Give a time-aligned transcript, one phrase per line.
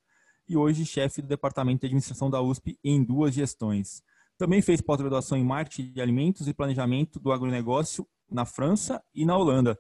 [0.49, 4.01] E hoje chefe do departamento de administração da USP em duas gestões.
[4.37, 9.37] Também fez pós-graduação em marketing de alimentos e planejamento do agronegócio na França e na
[9.37, 9.79] Holanda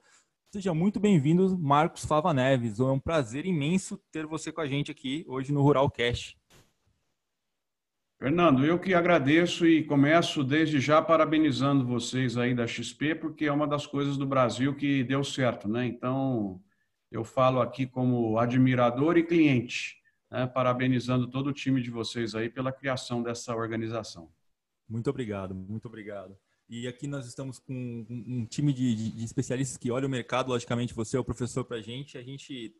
[0.49, 2.79] Seja muito bem-vindo, Marcos Fava Neves.
[2.79, 6.37] É um prazer imenso ter você com a gente aqui hoje no Rural Cash.
[8.17, 13.51] Fernando, eu que agradeço e começo desde já parabenizando vocês aí da XP, porque é
[13.51, 15.85] uma das coisas do Brasil que deu certo, né?
[15.85, 16.61] Então,
[17.11, 20.47] eu falo aqui como admirador e cliente, né?
[20.47, 24.31] parabenizando todo o time de vocês aí pela criação dessa organização.
[24.87, 26.37] Muito obrigado, muito obrigado.
[26.69, 27.73] E aqui nós estamos com
[28.09, 30.49] um, time de, de, de, especialistas que olha o mercado.
[30.49, 32.17] Logicamente, você é o professor para a gente.
[32.17, 32.75] A gente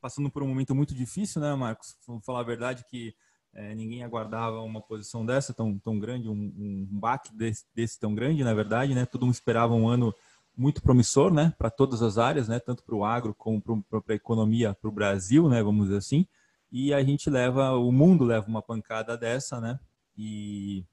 [0.00, 1.96] passando por um momento muito difícil, né, Marcos?
[2.06, 3.14] Vamos falar a verdade que
[3.54, 8.14] é, ninguém aguardava uma posição dessa tão, tão grande, um, um baque desse, desse, tão
[8.14, 9.06] grande, na verdade, né?
[9.06, 10.14] Todo mundo esperava um ano
[10.56, 14.14] muito promissor, né, para todas as áreas, né, tanto para o agro como para a
[14.14, 16.26] economia, para o Brasil, né, vamos dizer assim.
[16.72, 19.78] E a gente leva, o mundo leva uma pancada dessa, né?
[20.16, 20.84] E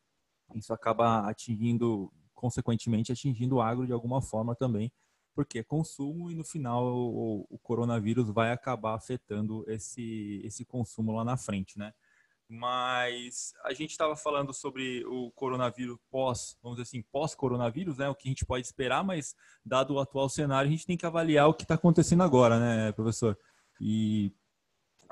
[0.55, 4.91] isso acaba atingindo, consequentemente, atingindo o agro de alguma forma também,
[5.33, 11.11] porque é consumo e no final o, o coronavírus vai acabar afetando esse, esse consumo
[11.11, 11.93] lá na frente, né?
[12.47, 18.09] Mas a gente estava falando sobre o coronavírus pós, vamos dizer assim, pós-coronavírus, né?
[18.09, 21.05] O que a gente pode esperar, mas dado o atual cenário, a gente tem que
[21.05, 23.37] avaliar o que está acontecendo agora, né, professor?
[23.81, 24.31] E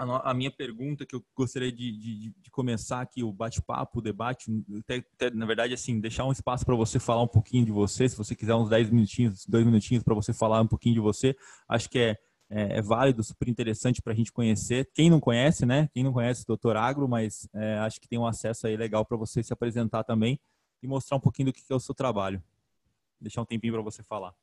[0.03, 4.51] a, minha pergunta que eu gostaria de, de, de começar aqui, o bate-papo, o debate,
[4.79, 8.09] até, até, na verdade, assim, deixar um espaço para você falar um pouquinho de você,
[8.09, 11.35] se você quiser uns 10 minutinhos, dois minutinhos para você falar um pouquinho de você,
[11.67, 12.17] acho que é,
[12.49, 14.89] é, é válido, super interessante para a gente conhecer.
[14.93, 15.89] Quem não conhece, né?
[15.93, 19.05] Quem não conhece o Doutor Agro, mas é, acho que tem um acesso aí legal
[19.05, 20.39] para você se apresentar também
[20.81, 22.43] e mostrar um pouquinho do que é o seu trabalho.
[23.19, 24.33] Deixar um tempinho para você falar.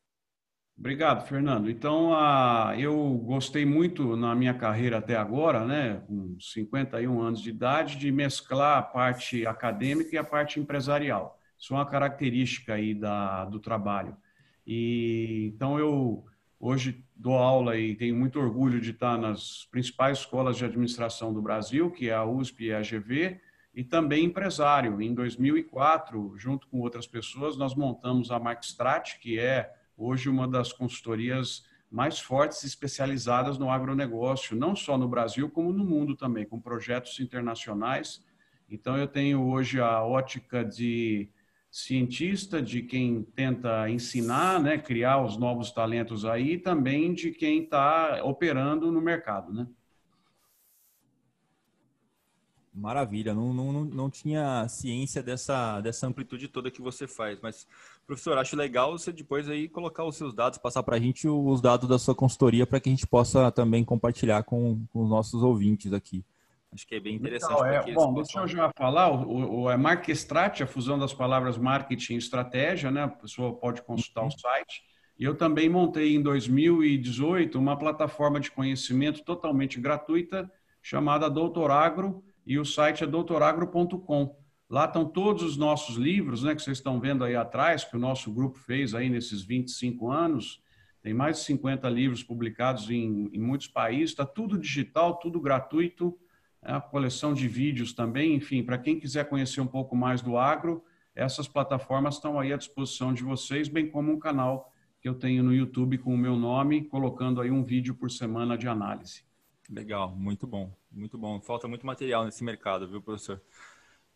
[0.78, 1.68] Obrigado, Fernando.
[1.68, 2.94] Então, a, eu
[3.24, 8.78] gostei muito na minha carreira até agora, né, com 51 anos de idade, de mesclar
[8.78, 11.36] a parte acadêmica e a parte empresarial.
[11.58, 14.16] Isso é uma característica aí da, do trabalho.
[14.64, 16.24] E então eu
[16.60, 21.42] hoje dou aula e tenho muito orgulho de estar nas principais escolas de administração do
[21.42, 23.40] Brasil, que é a USP e a GV,
[23.74, 25.02] e também empresário.
[25.02, 30.72] Em 2004, junto com outras pessoas, nós montamos a Markstrat, que é hoje uma das
[30.72, 36.60] consultorias mais fortes especializadas no agronegócio, não só no Brasil, como no mundo também, com
[36.60, 38.24] projetos internacionais.
[38.70, 41.30] Então, eu tenho hoje a ótica de
[41.70, 47.64] cientista, de quem tenta ensinar, né, criar os novos talentos aí, e também de quem
[47.64, 49.66] está operando no mercado, né?
[52.78, 57.66] Maravilha, não, não, não tinha ciência dessa, dessa amplitude toda que você faz, mas,
[58.06, 61.60] professor, acho legal você depois aí colocar os seus dados, passar para a gente os
[61.60, 65.42] dados da sua consultoria para que a gente possa também compartilhar com, com, os nossos
[65.42, 66.24] ouvintes aqui.
[66.72, 67.52] Acho que é bem interessante.
[67.52, 71.58] Então, é, bom, deixa eu já falar, o, o, é Marquestrat, a fusão das palavras
[71.58, 73.04] marketing e estratégia, né?
[73.04, 74.28] A pessoa pode consultar uhum.
[74.28, 74.82] o site.
[75.18, 80.48] E eu também montei em 2018 uma plataforma de conhecimento totalmente gratuita
[80.80, 84.34] chamada Doutor Agro, e o site é doutoragro.com.
[84.70, 88.00] Lá estão todos os nossos livros, né, que vocês estão vendo aí atrás, que o
[88.00, 90.62] nosso grupo fez aí nesses 25 anos.
[91.02, 96.18] Tem mais de 50 livros publicados em, em muitos países, está tudo digital, tudo gratuito,
[96.62, 98.34] é a coleção de vídeos também.
[98.34, 100.82] Enfim, para quem quiser conhecer um pouco mais do agro,
[101.14, 104.72] essas plataformas estão aí à disposição de vocês, bem como um canal
[105.02, 108.56] que eu tenho no YouTube com o meu nome, colocando aí um vídeo por semana
[108.56, 109.22] de análise.
[109.68, 111.40] Legal, muito bom, muito bom.
[111.40, 113.40] Falta muito material nesse mercado, viu, professor?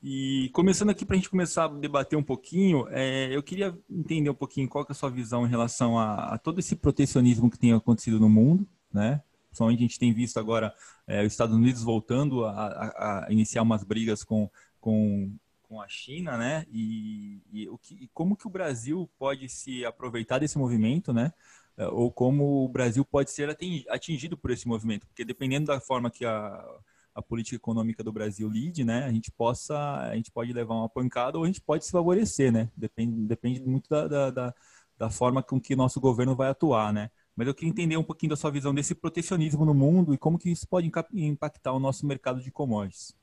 [0.03, 4.29] E começando aqui para a gente começar a debater um pouquinho, é, eu queria entender
[4.29, 7.59] um pouquinho qual é a sua visão em relação a, a, todo esse protecionismo que
[7.59, 9.23] tem acontecido no mundo, né?
[9.47, 10.75] Principalmente a gente tem visto agora
[11.07, 16.37] é, os Estados Unidos voltando a, a, iniciar umas brigas com, com, com a China,
[16.37, 16.67] né?
[16.73, 21.33] E, e, o que, e como que o Brasil pode se aproveitar desse movimento, né?
[21.77, 23.49] É, ou como o Brasil pode ser
[23.89, 26.65] atingido por esse movimento, porque dependendo da forma que a,
[27.15, 30.89] a política econômica do Brasil lide, né, a gente possa, a gente pode levar uma
[30.89, 34.55] pancada ou a gente pode se favorecer, né, depende, depende muito da, da, da,
[34.99, 37.11] da forma com que nosso governo vai atuar, né.
[37.35, 40.39] Mas eu queria entender um pouquinho da sua visão desse protecionismo no mundo e como
[40.39, 43.17] que isso pode impactar o nosso mercado de commodities.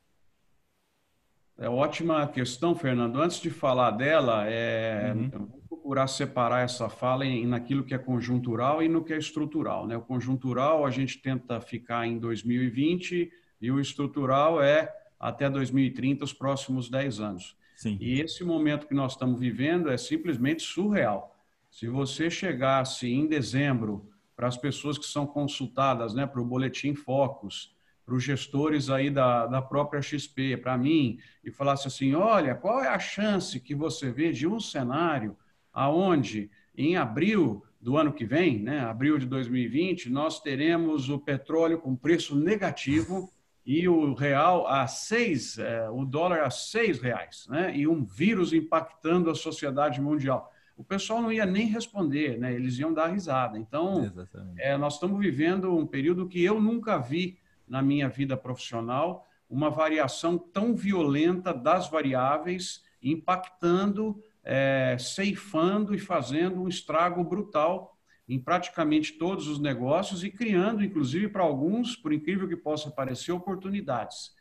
[1.55, 3.21] É ótima questão, Fernando.
[3.21, 5.58] Antes de falar dela, é, uhum
[5.89, 9.87] procurar separar essa fala em, naquilo que é conjuntural e no que é estrutural.
[9.87, 9.97] Né?
[9.97, 16.31] O conjuntural a gente tenta ficar em 2020 e o estrutural é até 2030, os
[16.31, 17.57] próximos 10 anos.
[17.75, 17.97] Sim.
[17.99, 21.35] E esse momento que nós estamos vivendo é simplesmente surreal.
[21.71, 26.93] Se você chegasse em dezembro para as pessoas que são consultadas, né, para o Boletim
[26.93, 27.73] Focus,
[28.05, 32.83] para os gestores aí da, da própria XP, para mim, e falasse assim, olha, qual
[32.83, 35.35] é a chance que você vê de um cenário
[35.73, 36.49] aonde?
[36.75, 41.95] Em abril do ano que vem, né, abril de 2020, nós teremos o petróleo com
[41.95, 43.31] preço negativo
[43.65, 48.51] e o real a seis, é, o dólar a seis reais, né, e um vírus
[48.51, 50.51] impactando a sociedade mundial.
[50.75, 53.57] O pessoal não ia nem responder, né, eles iam dar risada.
[53.57, 54.11] Então,
[54.57, 57.37] é, nós estamos vivendo um período que eu nunca vi
[57.67, 66.63] na minha vida profissional uma variação tão violenta das variáveis impactando é, ceifando e fazendo
[66.63, 67.95] um estrago brutal
[68.27, 73.31] em praticamente todos os negócios e criando, inclusive, para alguns, por incrível que possa parecer,
[73.31, 74.31] oportunidades.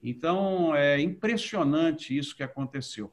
[0.00, 3.12] Então, é impressionante isso que aconteceu.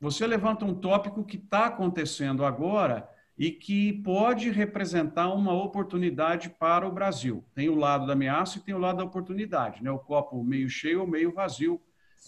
[0.00, 3.06] Você levanta um tópico que está acontecendo agora
[3.36, 7.44] e que pode representar uma oportunidade para o Brasil.
[7.54, 9.90] Tem o lado da ameaça e tem o lado da oportunidade, né?
[9.90, 11.78] O copo meio cheio ou meio vazio.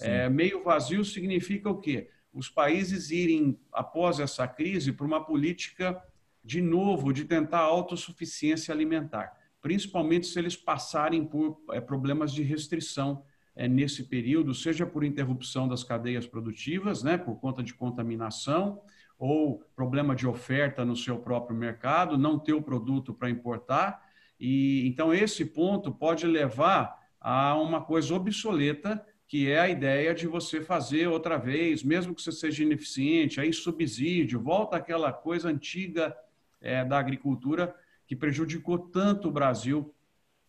[0.02, 2.10] É, meio vazio significa o quê?
[2.38, 6.00] Os países irem, após essa crise, para uma política,
[6.44, 13.24] de novo, de tentar autossuficiência alimentar, principalmente se eles passarem por é, problemas de restrição
[13.56, 18.80] é, nesse período, seja por interrupção das cadeias produtivas, né, por conta de contaminação,
[19.18, 24.00] ou problema de oferta no seu próprio mercado, não ter o produto para importar.
[24.38, 30.26] E então esse ponto pode levar a uma coisa obsoleta que é a ideia de
[30.26, 36.16] você fazer outra vez, mesmo que você seja ineficiente, aí subsídio, volta aquela coisa antiga
[36.62, 37.74] é, da agricultura
[38.06, 39.94] que prejudicou tanto o Brasil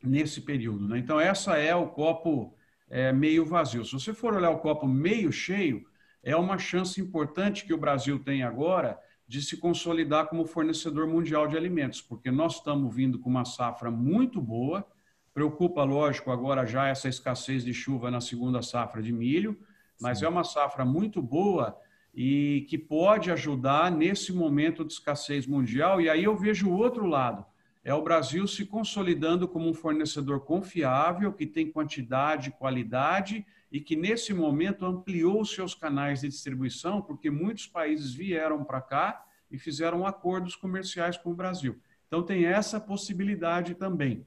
[0.01, 0.87] nesse período.
[0.87, 0.97] Né?
[0.97, 2.55] Então, essa é o copo
[2.89, 3.83] é, meio vazio.
[3.83, 5.85] Se você for olhar o copo meio cheio,
[6.23, 8.97] é uma chance importante que o Brasil tem agora
[9.27, 13.91] de se consolidar como fornecedor mundial de alimentos, porque nós estamos vindo com uma safra
[13.91, 14.87] muito boa,
[15.39, 19.57] Preocupa, lógico, agora já essa escassez de chuva na segunda safra de milho,
[19.97, 20.25] mas Sim.
[20.25, 21.79] é uma safra muito boa
[22.13, 26.01] e que pode ajudar nesse momento de escassez mundial.
[26.01, 27.45] E aí eu vejo o outro lado:
[27.85, 33.95] é o Brasil se consolidando como um fornecedor confiável, que tem quantidade, qualidade e que
[33.95, 40.05] nesse momento ampliou seus canais de distribuição, porque muitos países vieram para cá e fizeram
[40.05, 41.79] acordos comerciais com o Brasil.
[42.07, 44.25] Então tem essa possibilidade também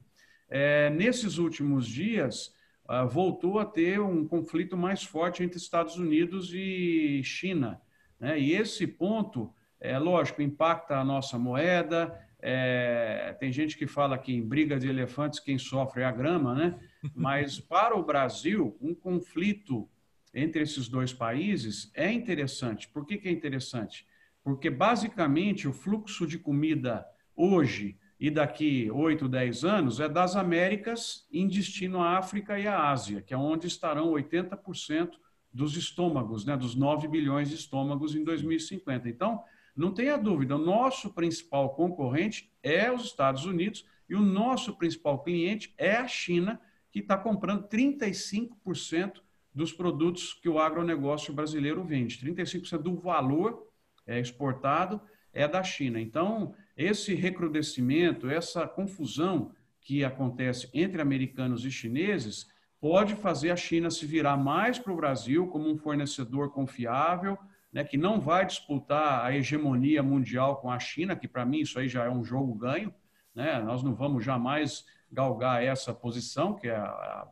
[0.54, 2.54] é, nesses últimos dias,
[2.87, 7.80] ah, voltou a ter um conflito mais forte entre Estados Unidos e China.
[8.21, 8.38] Né?
[8.38, 12.14] E esse ponto, é lógico, impacta a nossa moeda.
[12.38, 16.54] É, tem gente que fala que em briga de elefantes quem sofre é a grama,
[16.54, 16.78] né?
[17.16, 19.88] Mas para o Brasil, um conflito
[20.35, 22.88] entre esses dois países é interessante.
[22.88, 24.06] Por que, que é interessante?
[24.44, 31.26] Porque basicamente o fluxo de comida hoje e daqui 8, 10 anos é das Américas
[31.33, 35.14] em destino à África e à Ásia, que é onde estarão 80%
[35.52, 39.09] dos estômagos, né, dos 9 bilhões de estômagos em 2050.
[39.09, 39.43] Então,
[39.75, 45.21] não tenha dúvida, o nosso principal concorrente é os Estados Unidos e o nosso principal
[45.25, 46.61] cliente é a China,
[46.93, 49.14] que está comprando 35%
[49.52, 52.25] dos produtos que o agronegócio brasileiro vende.
[52.25, 53.67] 35% do valor
[54.07, 55.00] é exportado
[55.33, 56.00] é da China.
[56.00, 62.47] Então, esse recrudescimento, essa confusão que acontece entre americanos e chineses,
[62.81, 67.38] pode fazer a China se virar mais para o Brasil como um fornecedor confiável,
[67.73, 71.79] né, que não vai disputar a hegemonia mundial com a China, que para mim isso
[71.79, 72.93] aí já é um jogo ganho,
[73.35, 73.62] né?
[73.62, 76.83] Nós não vamos jamais galgar essa posição, que é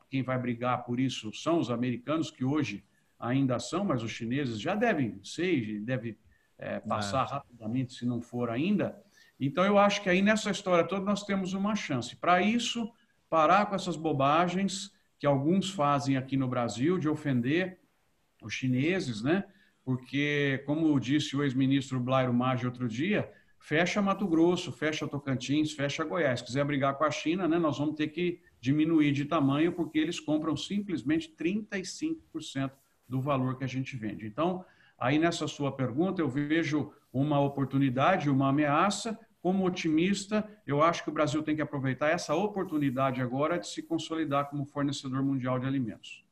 [0.08, 2.84] quem vai brigar por isso são os americanos, que hoje
[3.18, 6.16] ainda são, mas os chineses já devem ser, devem
[6.58, 7.30] é, passar é.
[7.30, 9.02] rapidamente, se não for ainda.
[9.40, 12.14] Então, eu acho que aí nessa história toda nós temos uma chance.
[12.14, 12.92] Para isso,
[13.28, 17.78] parar com essas bobagens que alguns fazem aqui no Brasil de ofender
[18.42, 19.44] os chineses, né?
[19.84, 26.04] Porque, como disse o ex-ministro Blairo Maggi outro dia, fecha Mato Grosso, fecha Tocantins, fecha
[26.04, 26.40] Goiás.
[26.40, 29.98] Se quiser brigar com a China, né, nós vamos ter que diminuir de tamanho, porque
[29.98, 32.72] eles compram simplesmente 35%
[33.08, 34.26] do valor que a gente vende.
[34.26, 34.64] Então,
[34.98, 39.18] aí nessa sua pergunta, eu vejo uma oportunidade, uma ameaça.
[39.42, 43.82] Como otimista, eu acho que o Brasil tem que aproveitar essa oportunidade agora de se
[43.82, 46.24] consolidar como fornecedor mundial de alimentos.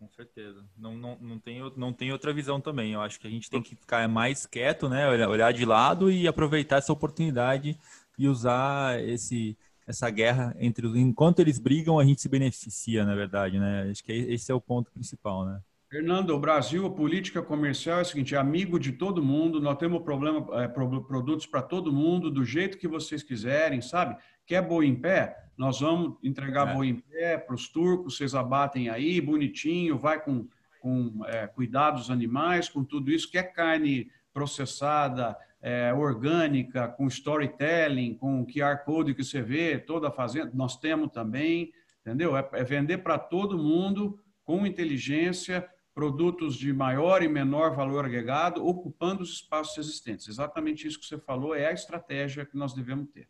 [0.00, 0.64] Com certeza.
[0.76, 2.94] Não, não, não, tem, não tem outra visão também.
[2.94, 5.06] Eu acho que a gente tem que ficar mais quieto, né?
[5.26, 7.78] Olhar de lado e aproveitar essa oportunidade
[8.18, 10.96] e usar esse, essa guerra entre os.
[10.96, 13.90] Enquanto eles brigam, a gente se beneficia, na verdade, né?
[13.90, 15.60] Acho que esse é o ponto principal, né?
[15.90, 19.76] Fernando, o Brasil, a política comercial é o seguinte: é amigo de todo mundo, nós
[19.76, 24.16] temos problema, é, produtos para todo mundo, do jeito que vocês quiserem, sabe?
[24.46, 25.36] Quer boi em pé?
[25.58, 26.74] Nós vamos entregar é.
[26.74, 30.46] boi em pé para os turcos, vocês abatem aí, bonitinho, vai com,
[30.80, 33.28] com é, cuidados animais, com tudo isso.
[33.28, 40.12] Quer carne processada, é, orgânica, com storytelling, com QR Code que você vê, toda a
[40.12, 42.36] fazenda, nós temos também, entendeu?
[42.36, 48.64] É, é vender para todo mundo com inteligência, produtos de maior e menor valor agregado,
[48.64, 50.28] ocupando os espaços existentes.
[50.28, 53.28] Exatamente isso que você falou é a estratégia que nós devemos ter.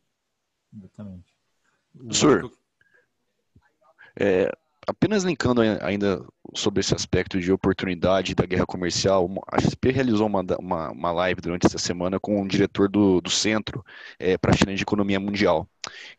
[0.76, 1.34] Exatamente.
[1.92, 2.50] Professor,
[4.18, 4.52] é,
[4.86, 6.24] apenas linkando ainda
[6.54, 11.40] sobre esse aspecto de oportunidade da guerra comercial, a XP realizou uma, uma, uma live
[11.40, 13.84] durante essa semana com o diretor do, do Centro
[14.18, 15.68] é, para a China de Economia Mundial.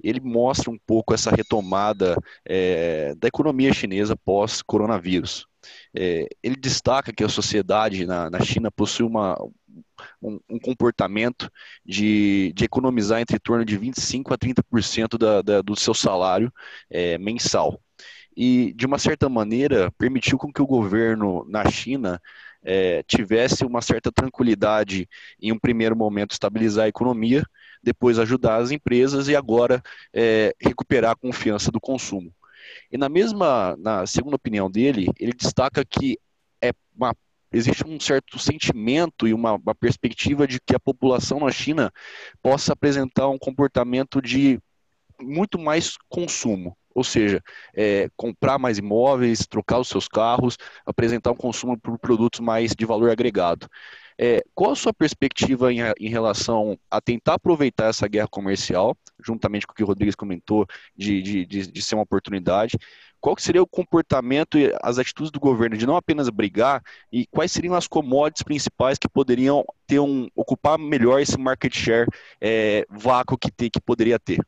[0.02, 5.48] Ele mostra um pouco essa retomada é, da economia chinesa pós-coronavírus.
[5.94, 9.38] É, ele destaca que a sociedade na, na China possui uma,
[10.22, 11.52] um, um comportamento
[11.86, 16.52] de, de, economizar entre torno de 25% a 30% da, da, do seu salário
[16.90, 17.82] é, mensal.
[18.36, 22.22] E, de uma certa maneira, permitiu com que o governo na China
[22.64, 25.10] é, tivesse uma certa tranquilidade
[25.42, 27.44] em um primeiro momento estabilizar a economia,
[27.84, 29.82] depois ajudar as empresas e agora
[30.14, 32.34] é, recuperar a confiança do consumo.
[32.92, 36.18] E na mesma, na segunda opinião dele, ele destaca que
[36.62, 37.16] é uma,
[37.52, 41.92] existe um certo sentimento e uma, uma perspectiva de que a população na China
[42.42, 44.60] possa apresentar um comportamento de
[45.20, 47.42] muito mais consumo ou seja,
[47.74, 52.86] é, comprar mais imóveis, trocar os seus carros, apresentar um consumo por produtos mais de
[52.86, 53.68] valor agregado.
[54.24, 59.66] É, qual a sua perspectiva em, em, relação a tentar aproveitar essa guerra comercial, juntamente
[59.66, 62.78] com o que o Rodrigues comentou, de, de, de, de ser uma oportunidade?
[63.20, 67.52] Qual seria o comportamento e as atitudes do governo de não apenas brigar e quais
[67.52, 72.08] seriam as commodities principais que poderiam ter um, ocupar melhor esse market share
[72.40, 74.40] é, vácuo que, ter, que poderia ter?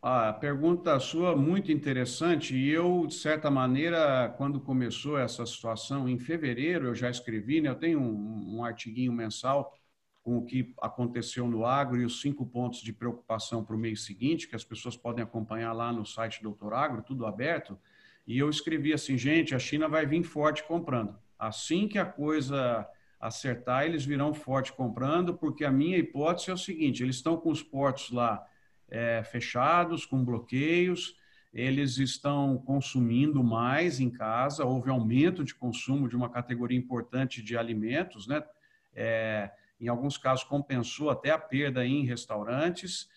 [0.00, 6.16] A pergunta sua muito interessante e eu, de certa maneira, quando começou essa situação em
[6.16, 7.68] fevereiro, eu já escrevi, né?
[7.68, 9.76] eu tenho um, um artiguinho mensal
[10.22, 14.04] com o que aconteceu no agro e os cinco pontos de preocupação para o mês
[14.04, 17.76] seguinte, que as pessoas podem acompanhar lá no site Doutor Agro, tudo aberto.
[18.24, 21.16] E eu escrevi assim, gente, a China vai vir forte comprando.
[21.36, 22.86] Assim que a coisa
[23.18, 27.50] acertar, eles virão forte comprando, porque a minha hipótese é o seguinte, eles estão com
[27.50, 28.46] os portos lá
[28.90, 31.16] é, fechados, com bloqueios,
[31.52, 37.56] eles estão consumindo mais em casa, houve aumento de consumo de uma categoria importante de
[37.56, 38.42] alimentos, né?
[38.94, 43.08] É, em alguns casos compensou até a perda em restaurantes.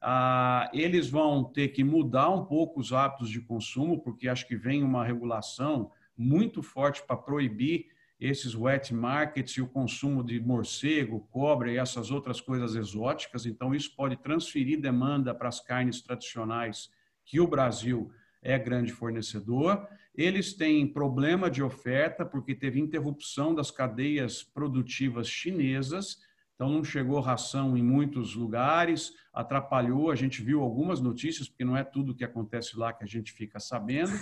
[0.00, 4.56] Ah, eles vão ter que mudar um pouco os hábitos de consumo, porque acho que
[4.56, 7.86] vem uma regulação muito forte para proibir
[8.20, 13.46] esses wet markets e o consumo de morcego, cobre e essas outras coisas exóticas.
[13.46, 16.90] Então, isso pode transferir demanda para as carnes tradicionais
[17.24, 18.10] que o Brasil
[18.42, 19.86] é grande fornecedor.
[20.14, 26.18] Eles têm problema de oferta porque teve interrupção das cadeias produtivas chinesas.
[26.54, 30.10] Então, não chegou ração em muitos lugares, atrapalhou.
[30.10, 33.32] A gente viu algumas notícias, porque não é tudo que acontece lá que a gente
[33.32, 34.12] fica sabendo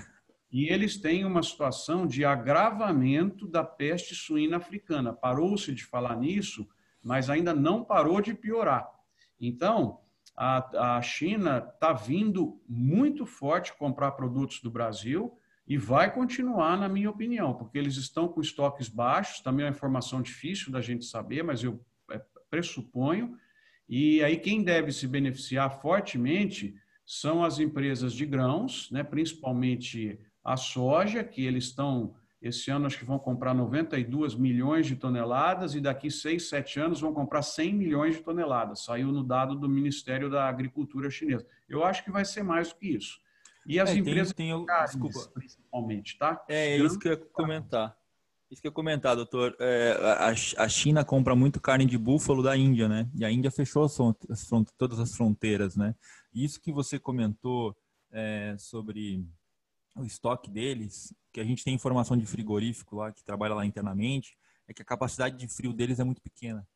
[0.50, 5.12] e eles têm uma situação de agravamento da peste suína africana.
[5.12, 6.66] Parou-se de falar nisso,
[7.02, 8.88] mas ainda não parou de piorar.
[9.38, 10.00] Então,
[10.36, 16.88] a, a China está vindo muito forte comprar produtos do Brasil e vai continuar, na
[16.88, 21.04] minha opinião, porque eles estão com estoques baixos, também é uma informação difícil da gente
[21.04, 23.36] saber, mas eu é, pressuponho,
[23.86, 26.74] E aí quem deve se beneficiar fortemente
[27.04, 30.18] são as empresas de grãos, né, principalmente
[30.52, 35.74] a soja, que eles estão, esse ano, acho que vão comprar 92 milhões de toneladas
[35.74, 38.84] e daqui 6, 7 anos vão comprar 100 milhões de toneladas.
[38.84, 41.46] Saiu no dado do Ministério da Agricultura chinesa.
[41.68, 43.20] Eu acho que vai ser mais do que isso.
[43.66, 45.30] E as é, empresas tem, tem, carnes, desculpa.
[45.34, 46.42] principalmente, tá?
[46.48, 47.94] É, é isso que eu ia comentar.
[48.50, 49.54] Isso que eu ia comentar, doutor.
[49.60, 50.28] É, a,
[50.64, 53.06] a, China compra muito carne de búfalo da Índia, né?
[53.14, 53.98] E a Índia fechou as,
[54.30, 55.94] as todas as fronteiras, né?
[56.32, 57.76] Isso que você comentou
[58.10, 59.22] é, sobre
[59.98, 64.36] o estoque deles, que a gente tem informação de frigorífico lá, que trabalha lá internamente,
[64.66, 66.66] é que a capacidade de frio deles é muito pequena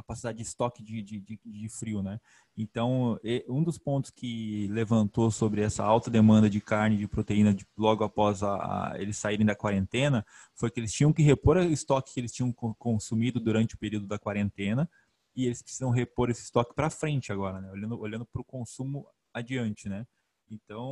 [0.00, 2.20] capacidade de estoque de, de, de, de, frio, né?
[2.56, 3.18] Então,
[3.48, 8.02] um dos pontos que levantou sobre essa alta demanda de carne, de proteína, de, logo
[8.02, 12.14] após a, a, eles saírem da quarentena, foi que eles tinham que repor o estoque
[12.14, 14.88] que eles tinham consumido durante o período da quarentena
[15.34, 17.70] e eles precisam repor esse estoque para frente agora, né?
[17.70, 20.06] Olhando, olhando para o consumo adiante, né?
[20.50, 20.90] Então,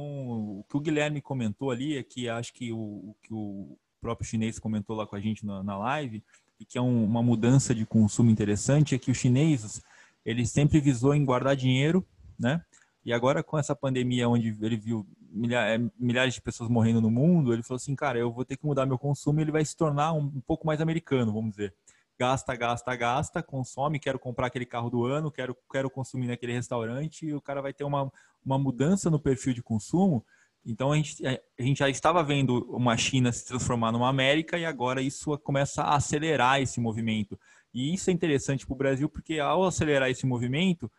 [0.60, 4.26] o que o Guilherme comentou ali é que acho que o, o que o próprio
[4.26, 6.22] chinês comentou lá com a gente na, na live,
[6.60, 9.82] e que é um, uma mudança de consumo interessante, é que os chineses,
[10.24, 12.06] ele sempre visou em guardar dinheiro,
[12.38, 12.62] né?
[13.04, 17.10] E agora com essa pandemia onde ele viu milhares, é, milhares de pessoas morrendo no
[17.10, 19.76] mundo, ele falou assim, cara, eu vou ter que mudar meu consumo ele vai se
[19.76, 21.74] tornar um pouco mais americano, vamos dizer.
[22.18, 27.26] Gasta, gasta, gasta, consome, quero comprar aquele carro do ano, quero, quero consumir naquele restaurante,
[27.26, 28.10] e o cara vai ter uma,
[28.44, 30.24] uma mudança no perfil de consumo
[30.68, 34.66] então a gente, a gente já estava vendo uma China se transformar numa América e
[34.66, 37.40] agora isso começa a acelerar esse movimento.
[37.72, 40.90] E isso é interessante para o Brasil porque ao acelerar esse movimento,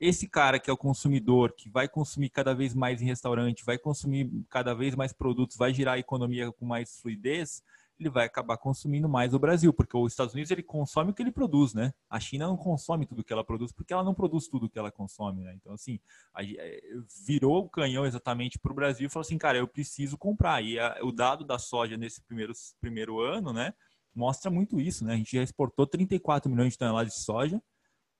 [0.00, 3.76] esse cara que é o consumidor, que vai consumir cada vez mais em restaurante, vai
[3.76, 7.62] consumir cada vez mais produtos, vai girar a economia com mais fluidez,
[8.00, 11.22] ele vai acabar consumindo mais o Brasil, porque os Estados Unidos ele consome o que
[11.22, 11.92] ele produz, né?
[12.08, 14.90] A China não consome tudo que ela produz, porque ela não produz tudo que ela
[14.90, 15.54] consome, né?
[15.54, 16.00] Então, assim,
[16.38, 16.80] é,
[17.26, 20.62] virou o canhão exatamente para o Brasil e falou assim, cara, eu preciso comprar.
[20.62, 23.74] E a, o dado da soja nesse primeiro, primeiro ano, né,
[24.14, 25.12] mostra muito isso, né?
[25.12, 27.62] A gente já exportou 34 milhões de toneladas de soja,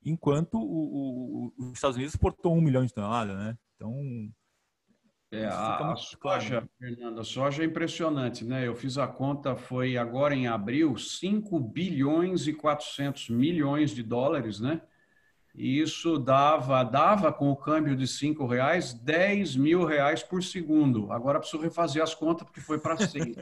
[0.05, 3.59] enquanto o, o, os Estados Unidos exportou 1 milhão de toneladas, né?
[3.77, 4.31] Então,
[5.33, 8.67] é, a, a soja, Fernando, a soja é impressionante, né?
[8.67, 14.59] Eu fiz a conta, foi agora em abril, 5 bilhões e 400 milhões de dólares,
[14.59, 14.83] né?
[15.55, 21.13] E isso dava, dava com o câmbio de cinco reais, 10 mil reais por segundo.
[21.13, 23.37] Agora preciso refazer as contas porque foi para 6.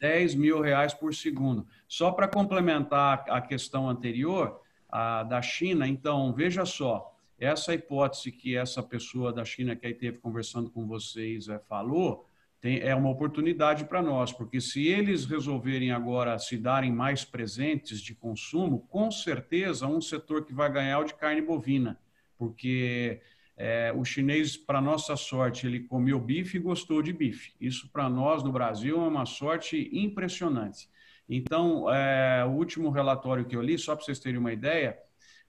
[0.00, 1.66] 10 mil reais por segundo.
[1.86, 8.54] Só para complementar a questão anterior, a da China, então, veja só, essa hipótese que
[8.54, 12.26] essa pessoa da China que aí teve conversando com vocês é, falou,
[12.60, 18.00] tem, é uma oportunidade para nós, porque se eles resolverem agora se darem mais presentes
[18.00, 21.98] de consumo, com certeza um setor que vai ganhar é o de carne bovina,
[22.36, 23.22] porque
[23.56, 27.52] é, o chinês, para nossa sorte, ele comeu bife e gostou de bife.
[27.60, 30.88] Isso para nós no Brasil é uma sorte impressionante.
[31.28, 34.98] Então, é, o último relatório que eu li, só para vocês terem uma ideia,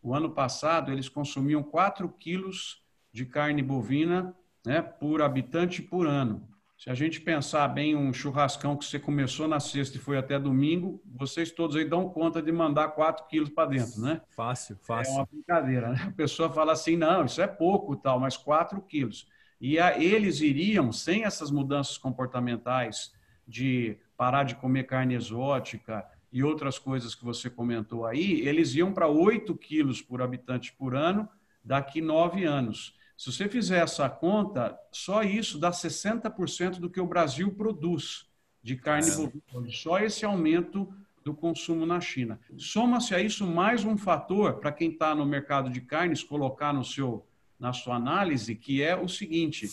[0.01, 4.35] o ano passado, eles consumiam 4 quilos de carne bovina
[4.65, 6.47] né, por habitante por ano.
[6.77, 10.39] Se a gente pensar bem um churrascão que você começou na sexta e foi até
[10.39, 14.19] domingo, vocês todos aí dão conta de mandar 4 quilos para dentro, né?
[14.35, 15.13] Fácil, fácil.
[15.13, 16.05] É uma brincadeira, né?
[16.07, 19.27] A pessoa fala assim, não, isso é pouco tal, mas 4 quilos.
[19.59, 23.13] E a, eles iriam, sem essas mudanças comportamentais
[23.47, 28.93] de parar de comer carne exótica, e outras coisas que você comentou aí, eles iam
[28.93, 31.27] para 8 quilos por habitante por ano
[31.63, 32.95] daqui nove anos.
[33.17, 38.27] Se você fizer essa conta, só isso dá 60% do que o Brasil produz
[38.63, 39.15] de carne é.
[39.15, 39.71] bovina.
[39.71, 40.91] Só esse aumento
[41.23, 42.39] do consumo na China.
[42.57, 46.83] Soma-se a isso mais um fator para quem está no mercado de carnes colocar no
[46.83, 47.25] seu
[47.59, 49.69] na sua análise, que é o seguinte: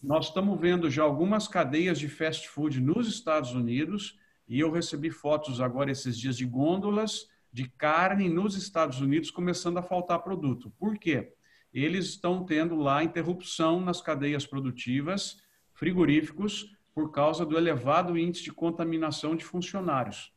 [0.00, 4.16] nós estamos vendo já algumas cadeias de fast food nos Estados Unidos
[4.48, 9.78] e eu recebi fotos agora esses dias de gôndolas de carne nos Estados Unidos começando
[9.78, 10.70] a faltar produto.
[10.78, 11.32] Por quê?
[11.72, 15.38] Eles estão tendo lá interrupção nas cadeias produtivas,
[15.72, 20.32] frigoríficos, por causa do elevado índice de contaminação de funcionários.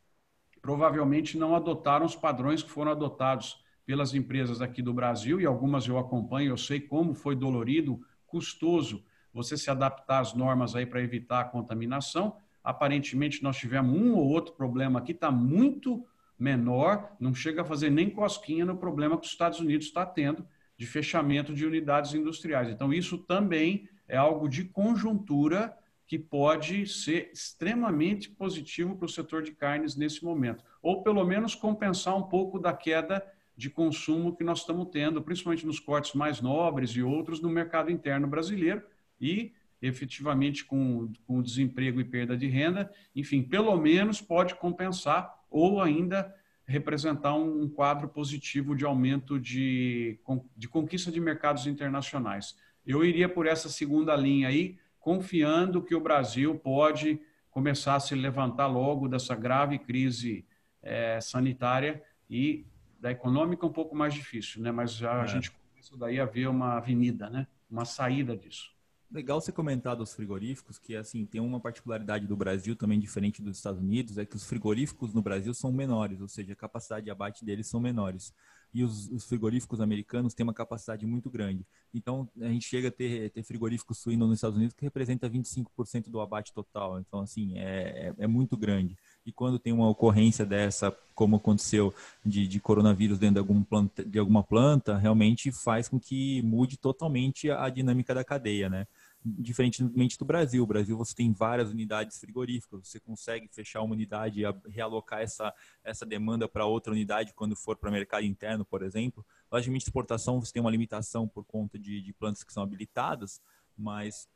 [0.61, 5.87] Provavelmente não adotaram os padrões que foram adotados pelas empresas aqui do Brasil, e algumas
[5.87, 11.01] eu acompanho, eu sei como foi dolorido, custoso você se adaptar às normas aí para
[11.01, 16.05] evitar a contaminação, Aparentemente, nós tivemos um ou outro problema aqui, está muito
[16.37, 20.45] menor, não chega a fazer nem cosquinha no problema que os Estados Unidos está tendo
[20.77, 22.69] de fechamento de unidades industriais.
[22.69, 29.43] Então, isso também é algo de conjuntura que pode ser extremamente positivo para o setor
[29.43, 33.23] de carnes nesse momento, ou pelo menos compensar um pouco da queda
[33.55, 37.91] de consumo que nós estamos tendo, principalmente nos cortes mais nobres e outros no mercado
[37.91, 38.81] interno brasileiro
[39.19, 45.81] e efetivamente com, com desemprego e perda de renda, enfim, pelo menos pode compensar ou
[45.81, 46.33] ainda
[46.65, 50.19] representar um, quadro positivo de aumento de,
[50.55, 52.55] de conquista de mercados internacionais.
[52.85, 58.13] Eu iria por essa segunda linha aí, confiando que o Brasil pode começar a se
[58.13, 60.45] levantar logo dessa grave crise
[60.81, 62.65] é, sanitária e
[62.99, 64.71] da econômica um pouco mais difícil, né?
[64.71, 65.21] Mas já é.
[65.21, 67.47] a gente começa daí a ver uma avenida, né?
[67.69, 68.71] Uma saída disso.
[69.11, 73.57] Legal você comentar dos frigoríficos, que assim tem uma particularidade do Brasil também diferente dos
[73.57, 77.11] Estados Unidos, é que os frigoríficos no Brasil são menores, ou seja, a capacidade de
[77.11, 78.31] abate deles são menores.
[78.71, 81.65] E os, os frigoríficos americanos têm uma capacidade muito grande.
[81.91, 86.07] Então, a gente chega a ter, ter frigorífico suíno nos Estados Unidos que representa 25%
[86.07, 86.99] do abate total.
[86.99, 88.95] Então, assim, é, é, é muito grande.
[89.25, 91.91] E quando tem uma ocorrência dessa, como aconteceu
[92.23, 96.77] de, de coronavírus dentro de, algum planta, de alguma planta, realmente faz com que mude
[96.77, 98.85] totalmente a dinâmica da cadeia, né?
[99.23, 100.63] Diferentemente do Brasil.
[100.63, 105.53] O Brasil você tem várias unidades frigoríficas, você consegue fechar uma unidade e realocar essa,
[105.83, 109.25] essa demanda para outra unidade quando for para o mercado interno, por exemplo.
[109.51, 113.41] Logicamente, exportação você tem uma limitação por conta de, de plantas que são habilitadas,
[113.77, 114.27] mas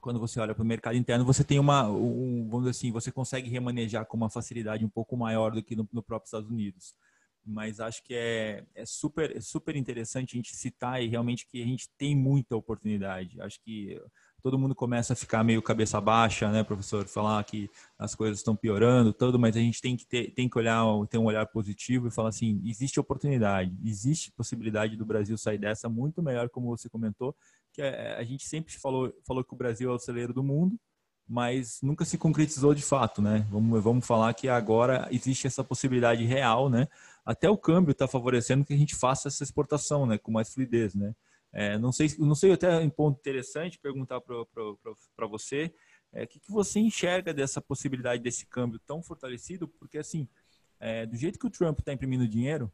[0.00, 3.10] quando você olha para o mercado interno, você tem uma, um, vamos dizer assim, você
[3.10, 6.94] consegue remanejar com uma facilidade um pouco maior do que no, no próprio Estados Unidos
[7.48, 11.62] mas acho que é, é super, é super interessante a gente citar e realmente que
[11.62, 13.40] a gente tem muita oportunidade.
[13.40, 13.98] Acho que
[14.42, 17.06] todo mundo começa a ficar meio cabeça baixa, né, professor?
[17.06, 20.58] Falar que as coisas estão piorando, tudo, mas a gente tem que ter, tem que
[20.58, 25.58] olhar, ter um olhar positivo e falar assim: existe oportunidade, existe possibilidade do Brasil sair
[25.58, 27.34] dessa muito melhor, como você comentou,
[27.72, 30.42] que a, é, a gente sempre falou, falou que o Brasil é o celeiro do
[30.42, 30.78] mundo,
[31.28, 33.46] mas nunca se concretizou de fato, né?
[33.50, 36.88] Vamos, vamos falar que agora existe essa possibilidade real, né?
[37.28, 40.94] Até o câmbio está favorecendo que a gente faça essa exportação, né, com mais fluidez,
[40.94, 41.14] né.
[41.52, 45.70] É, não sei, não sei até um ponto interessante perguntar para você,
[46.10, 49.68] é, o que, que você enxerga dessa possibilidade desse câmbio tão fortalecido?
[49.68, 50.26] Porque assim,
[50.80, 52.72] é, do jeito que o Trump está imprimindo dinheiro,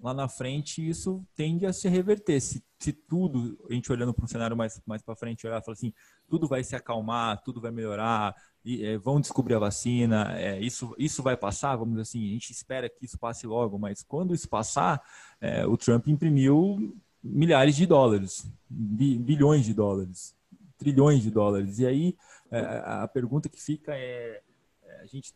[0.00, 2.40] lá na frente isso tende a se reverter.
[2.40, 5.64] Se, se tudo, a gente olhando para um cenário mais, mais para frente, olhar e
[5.64, 5.92] falar assim,
[6.28, 10.94] tudo vai se acalmar, tudo vai melhorar, e, é, vão descobrir a vacina, é, isso,
[10.96, 14.34] isso vai passar, vamos dizer assim, a gente espera que isso passe logo, mas quando
[14.34, 15.02] isso passar,
[15.40, 20.36] é, o Trump imprimiu milhares de dólares, bilhões de dólares,
[20.76, 21.78] trilhões de dólares.
[21.80, 22.16] E aí
[22.50, 24.40] é, a pergunta que fica é,
[24.84, 25.34] é, a gente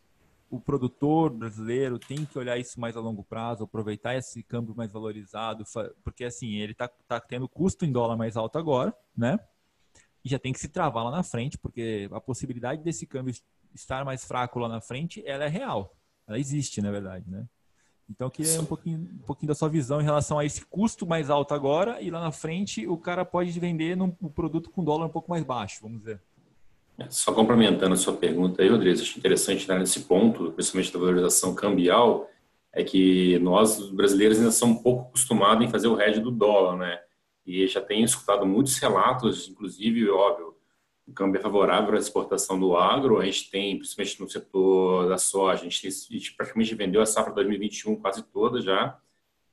[0.53, 4.91] o produtor brasileiro tem que olhar isso mais a longo prazo, aproveitar esse câmbio mais
[4.91, 5.63] valorizado,
[6.03, 9.39] porque assim, ele está tá tendo custo em dólar mais alto agora, né?
[10.23, 13.33] E já tem que se travar lá na frente, porque a possibilidade desse câmbio
[13.73, 15.97] estar mais fraco lá na frente, ela é real.
[16.27, 17.47] Ela existe, na verdade, né?
[18.07, 21.07] Então, eu queria um pouquinho, um pouquinho da sua visão em relação a esse custo
[21.07, 24.83] mais alto agora e lá na frente o cara pode vender num, um produto com
[24.83, 26.21] dólar um pouco mais baixo, vamos dizer.
[27.09, 31.55] Só complementando a sua pergunta aí, Rodrigues, acho interessante dar nesse ponto, principalmente da valorização
[31.55, 32.29] cambial,
[32.71, 36.31] é que nós, os brasileiros, ainda somos um pouco acostumados em fazer o hedge do
[36.31, 36.99] dólar, né?
[37.45, 40.55] E já tenho escutado muitos relatos, inclusive, óbvio,
[41.05, 45.17] o câmbio é favorável à exportação do agro, a gente tem, principalmente no setor da
[45.17, 48.97] soja, a gente, a gente praticamente vendeu a safra 2021 quase toda já,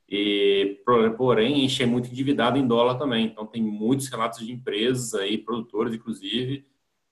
[0.07, 0.81] e,
[1.17, 5.13] porém, a gente é muito endividado em dólar também, então tem muitos relatos de empresas
[5.13, 6.65] aí, produtores, inclusive,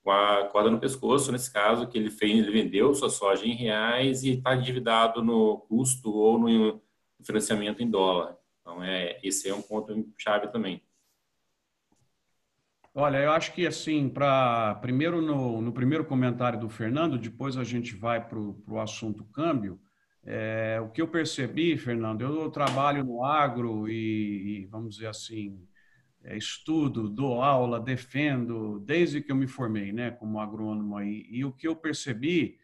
[0.09, 3.53] com a corda no pescoço, nesse caso, que ele fez, ele vendeu sua soja em
[3.53, 6.81] reais e está endividado no custo ou no
[7.23, 8.35] financiamento em dólar.
[8.59, 10.81] Então, é, esse é um ponto chave também.
[12.91, 17.63] Olha, eu acho que assim, para primeiro no, no, primeiro comentário do Fernando, depois a
[17.63, 19.79] gente vai para o assunto câmbio.
[20.25, 25.63] É, o que eu percebi, Fernando, eu trabalho no agro e, e vamos dizer assim,
[26.25, 31.25] estudo, dou aula, defendo, desde que eu me formei, né, como agrônomo aí.
[31.29, 32.57] E o que eu percebi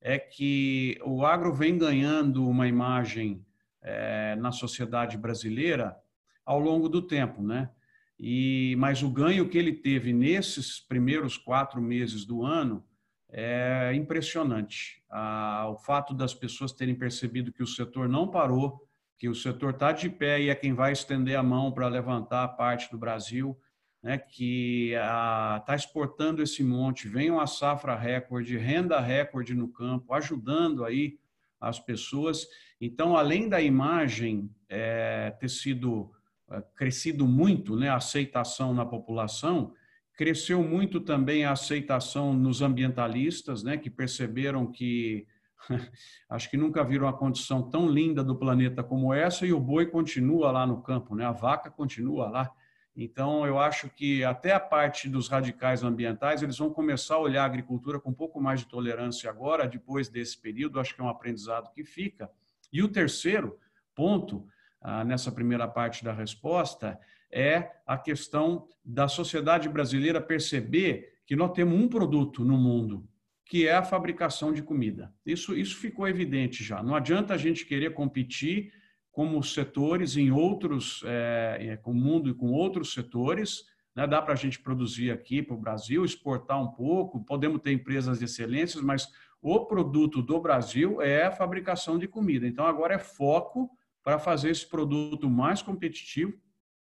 [0.00, 3.44] é que o agro vem ganhando uma imagem
[3.80, 5.96] é, na sociedade brasileira
[6.44, 7.70] ao longo do tempo, né?
[8.18, 12.84] E, mas o ganho que ele teve nesses primeiros quatro meses do ano
[13.28, 15.02] é impressionante.
[15.10, 18.86] Ah, o fato das pessoas terem percebido que o setor não parou,
[19.22, 22.42] que o setor está de pé e é quem vai estender a mão para levantar
[22.42, 23.56] a parte do Brasil,
[24.02, 30.84] né, que está exportando esse monte, vem uma safra recorde, renda recorde no campo, ajudando
[30.84, 31.20] aí
[31.60, 32.48] as pessoas.
[32.80, 36.10] Então, além da imagem é, ter sido
[36.50, 39.72] é, crescido muito, né, a aceitação na população,
[40.16, 45.28] cresceu muito também a aceitação nos ambientalistas, né, que perceberam que
[46.28, 49.86] Acho que nunca viram uma condição tão linda do planeta como essa e o boi
[49.86, 51.24] continua lá no campo, né?
[51.24, 52.52] A vaca continua lá.
[52.94, 57.42] Então, eu acho que até a parte dos radicais ambientais, eles vão começar a olhar
[57.42, 60.78] a agricultura com um pouco mais de tolerância agora, depois desse período.
[60.78, 62.30] Acho que é um aprendizado que fica.
[62.70, 63.58] E o terceiro
[63.94, 64.46] ponto,
[64.80, 66.98] ah, nessa primeira parte da resposta,
[67.30, 73.08] é a questão da sociedade brasileira perceber que nós temos um produto no mundo,
[73.52, 75.12] que é a fabricação de comida.
[75.26, 76.82] Isso, isso ficou evidente já.
[76.82, 78.72] Não adianta a gente querer competir
[79.10, 83.64] como setores em outros, é, com o mundo e com outros setores.
[83.94, 84.06] Né?
[84.06, 88.20] Dá para a gente produzir aqui para o Brasil, exportar um pouco, podemos ter empresas
[88.20, 89.06] de excelências, mas
[89.42, 92.46] o produto do Brasil é a fabricação de comida.
[92.46, 93.68] Então, agora é foco
[94.02, 96.32] para fazer esse produto mais competitivo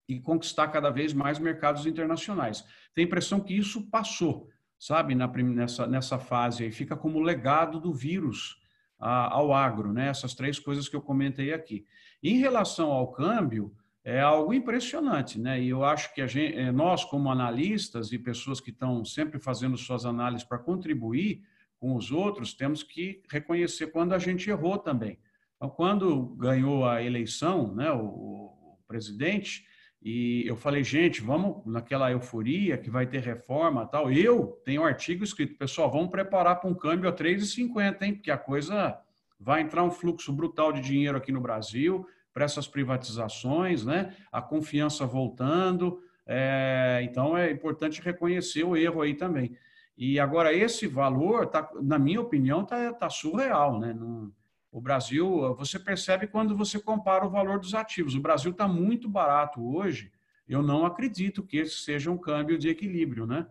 [0.08, 2.64] e conquistar cada vez mais mercados internacionais.
[2.94, 7.80] Tem a impressão que isso passou, sabe, na, nessa, nessa fase aí, fica como legado
[7.80, 8.60] do vírus
[8.98, 10.08] a, ao agro, né?
[10.08, 11.86] essas três coisas que eu comentei aqui.
[12.22, 13.74] Em relação ao câmbio,
[14.06, 15.60] é algo impressionante, né?
[15.60, 19.40] E eu acho que a gente, é, nós, como analistas e pessoas que estão sempre
[19.40, 21.42] fazendo suas análises para contribuir
[21.80, 25.18] com os outros, temos que reconhecer quando a gente errou também.
[25.56, 29.66] Então, quando ganhou a eleição, né, o, o presidente,
[30.08, 34.08] e eu falei, gente, vamos naquela euforia que vai ter reforma tal.
[34.08, 38.14] Eu tenho um artigo escrito, pessoal, vamos preparar para um câmbio a 3,50, hein?
[38.14, 38.96] Porque a coisa
[39.40, 44.14] vai entrar um fluxo brutal de dinheiro aqui no Brasil, para essas privatizações, né?
[44.30, 46.00] a confiança voltando.
[46.24, 49.58] É, então, é importante reconhecer o erro aí também.
[49.98, 53.80] E agora, esse valor, tá, na minha opinião, está tá surreal.
[53.80, 53.92] Né?
[53.92, 54.32] No,
[54.76, 58.14] o Brasil, você percebe quando você compara o valor dos ativos.
[58.14, 60.12] O Brasil está muito barato hoje.
[60.46, 63.26] Eu não acredito que esse seja um câmbio de equilíbrio.
[63.26, 63.46] Né?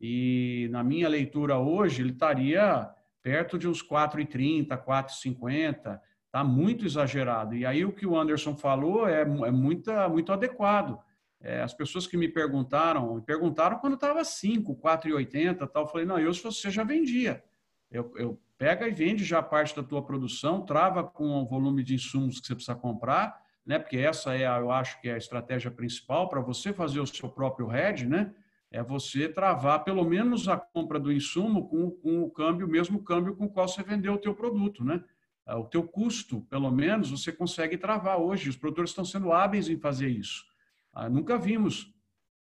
[0.00, 2.88] E na minha leitura hoje, ele estaria
[3.20, 7.56] perto de uns 4,30, 4,50 Está muito exagerado.
[7.56, 10.96] E aí o que o Anderson falou é, é muito, muito adequado.
[11.40, 15.82] É, as pessoas que me perguntaram, me perguntaram quando estava 5, 4,80 tal.
[15.82, 17.42] Eu falei, não, eu se você já vendia.
[17.90, 21.96] Eu, eu pega e vende já parte da tua produção, trava com o volume de
[21.96, 23.76] insumos que você precisa comprar, né?
[23.76, 27.06] Porque essa é, a, eu acho que é a estratégia principal para você fazer o
[27.06, 28.32] seu próprio hedge, né?
[28.70, 33.02] É você travar pelo menos a compra do insumo com, com o câmbio, o mesmo
[33.02, 35.02] câmbio com o qual você vendeu o teu produto, né?
[35.44, 38.48] Ah, o teu custo, pelo menos, você consegue travar hoje.
[38.48, 40.44] Os produtores estão sendo hábeis em fazer isso.
[40.92, 41.92] Ah, nunca vimos,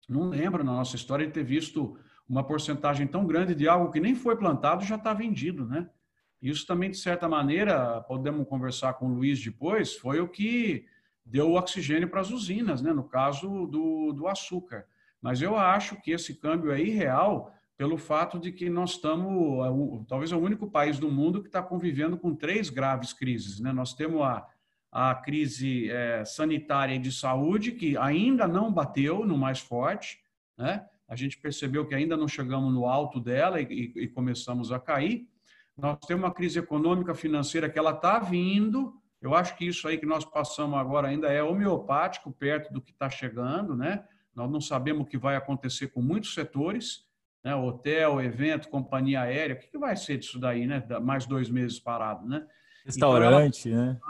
[0.08, 4.00] não lembro na nossa história de ter visto uma porcentagem tão grande de algo que
[4.00, 5.86] nem foi plantado já está vendido, né?
[6.40, 10.84] Isso também, de certa maneira, podemos conversar com o Luiz depois, foi o que
[11.24, 12.92] deu oxigênio para as usinas, né?
[12.92, 14.86] no caso do, do açúcar.
[15.20, 20.32] Mas eu acho que esse câmbio é irreal pelo fato de que nós estamos, talvez,
[20.32, 23.60] é o único país do mundo que está convivendo com três graves crises.
[23.60, 23.72] Né?
[23.72, 24.46] Nós temos a,
[24.90, 30.20] a crise é, sanitária e de saúde, que ainda não bateu no mais forte,
[30.56, 30.86] né?
[31.08, 34.80] a gente percebeu que ainda não chegamos no alto dela e, e, e começamos a
[34.80, 35.28] cair.
[35.76, 39.98] Nós temos uma crise econômica financeira que ela está vindo, eu acho que isso aí
[39.98, 44.04] que nós passamos agora ainda é homeopático, perto do que está chegando, né?
[44.34, 47.04] Nós não sabemos o que vai acontecer com muitos setores,
[47.42, 47.54] né?
[47.54, 50.82] Hotel, evento, companhia aérea, o que, vai ser disso daí, né?
[51.02, 52.46] Mais dois meses parado, né?
[52.84, 53.92] Restaurante, então, ela...
[53.92, 54.00] né?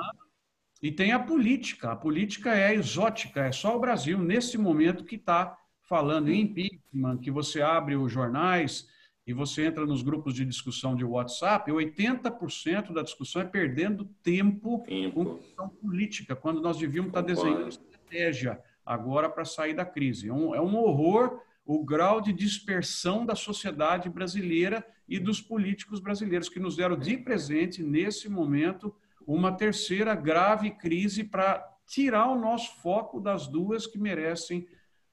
[0.83, 1.93] E tem a política.
[1.93, 7.19] A política é exótica, é só o Brasil, nesse momento, que está falando em impeachment,
[7.19, 8.87] que você abre os jornais
[9.27, 14.85] e você entra nos grupos de discussão de WhatsApp, 80% da discussão é perdendo tempo,
[14.87, 15.25] tempo.
[15.25, 20.29] com questão política, quando nós devíamos estar desenhando estratégia agora para sair da crise.
[20.29, 25.99] É um, é um horror o grau de dispersão da sociedade brasileira e dos políticos
[25.99, 28.95] brasileiros, que nos deram de presente, nesse momento,
[29.27, 34.69] uma terceira grave crise para tirar o nosso foco das duas que merecem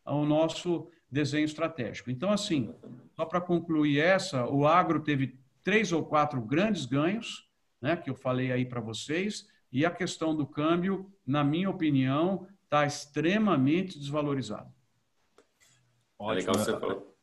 [0.06, 2.10] o nosso desenho estratégico.
[2.10, 2.73] Então, assim,
[3.15, 7.47] só para concluir essa, o agro teve três ou quatro grandes ganhos,
[7.82, 12.47] né, que eu falei aí para vocês, e a questão do câmbio, na minha opinião,
[12.63, 14.71] está extremamente desvalorizado.
[16.17, 16.32] Ótimo.
[16.32, 17.15] É legal você falou.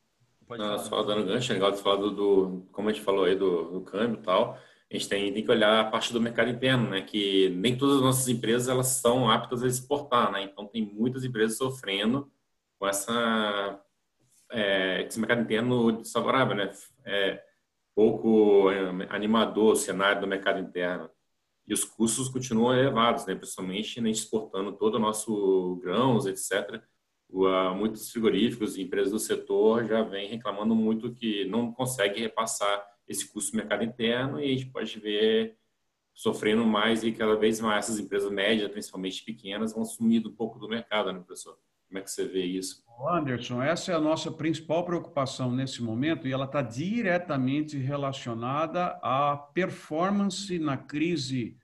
[0.51, 3.37] Não, só dando gancho, é legal você falar do, do, como a gente falou aí,
[3.37, 4.59] do, do câmbio e tal.
[4.91, 7.03] A gente tem, tem que olhar a parte do mercado interno, né?
[7.03, 10.43] Que nem todas as nossas empresas elas são aptas a exportar, né?
[10.43, 12.29] Então tem muitas empresas sofrendo
[12.81, 13.81] com essa
[14.51, 16.73] é, esse mercado interno desfavorável, né?
[17.05, 17.41] É,
[17.95, 21.09] pouco é, animador o cenário do mercado interno.
[21.67, 23.35] E os custos continuam elevados, né?
[23.37, 26.83] Principalmente né, exportando todo o nosso grãos, etc
[27.77, 33.33] muitos frigoríficos e empresas do setor já vêm reclamando muito que não consegue repassar esse
[33.33, 35.57] custo do mercado interno e a gente pode ver
[36.13, 40.59] sofrendo mais e cada vez mais essas empresas médias, principalmente pequenas, vão sumindo um pouco
[40.59, 41.59] do mercado, né, professor?
[41.91, 42.85] Como é que você vê isso?
[43.09, 49.37] Anderson, essa é a nossa principal preocupação nesse momento e ela está diretamente relacionada à
[49.37, 51.57] performance na crise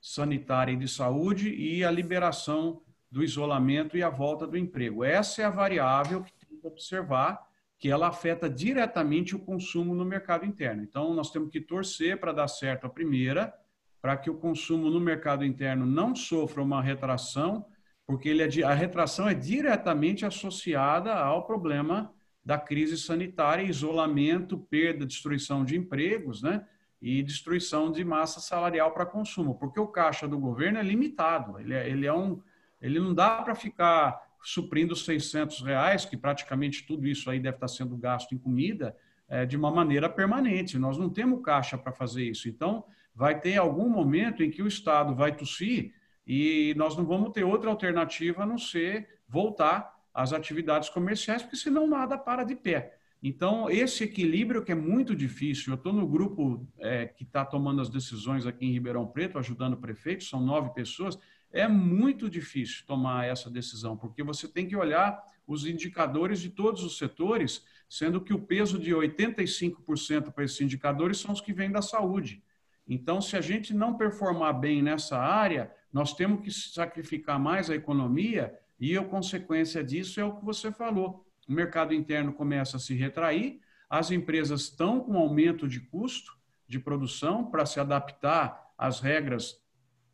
[0.00, 5.02] sanitária e de saúde e a liberação do isolamento e a volta do emprego.
[5.02, 7.44] Essa é a variável que tem que observar,
[7.76, 10.84] que ela afeta diretamente o consumo no mercado interno.
[10.84, 13.52] Então, nós temos que torcer para dar certo a primeira,
[14.00, 17.66] para que o consumo no mercado interno não sofra uma retração,
[18.06, 22.12] porque ele é, a retração é diretamente associada ao problema
[22.44, 26.66] da crise sanitária, isolamento, perda, destruição de empregos, né?
[27.02, 31.74] e destruição de massa salarial para consumo, porque o caixa do governo é limitado, ele
[31.74, 32.40] é, ele é um,
[32.80, 37.66] ele não dá para ficar suprindo 600 reais, que praticamente tudo isso aí deve estar
[37.66, 38.96] sendo gasto em comida,
[39.28, 40.78] é, de uma maneira permanente.
[40.78, 42.48] Nós não temos caixa para fazer isso.
[42.48, 42.84] Então,
[43.14, 45.94] vai ter algum momento em que o Estado vai tossir
[46.26, 51.56] e nós não vamos ter outra alternativa a não ser voltar às atividades comerciais, porque
[51.56, 52.98] senão nada para de pé.
[53.22, 57.80] Então, esse equilíbrio que é muito difícil, eu estou no grupo é, que está tomando
[57.80, 61.16] as decisões aqui em Ribeirão Preto, ajudando o prefeito, são nove pessoas,
[61.52, 66.82] é muito difícil tomar essa decisão, porque você tem que olhar os indicadores de todos
[66.82, 71.70] os setores, sendo que o peso de 85% para esses indicadores são os que vêm
[71.70, 72.42] da saúde.
[72.88, 77.74] Então, se a gente não performar bem nessa área, nós temos que sacrificar mais a
[77.74, 82.80] economia e a consequência disso é o que você falou o mercado interno começa a
[82.80, 86.32] se retrair, as empresas estão com aumento de custo
[86.66, 89.60] de produção para se adaptar às regras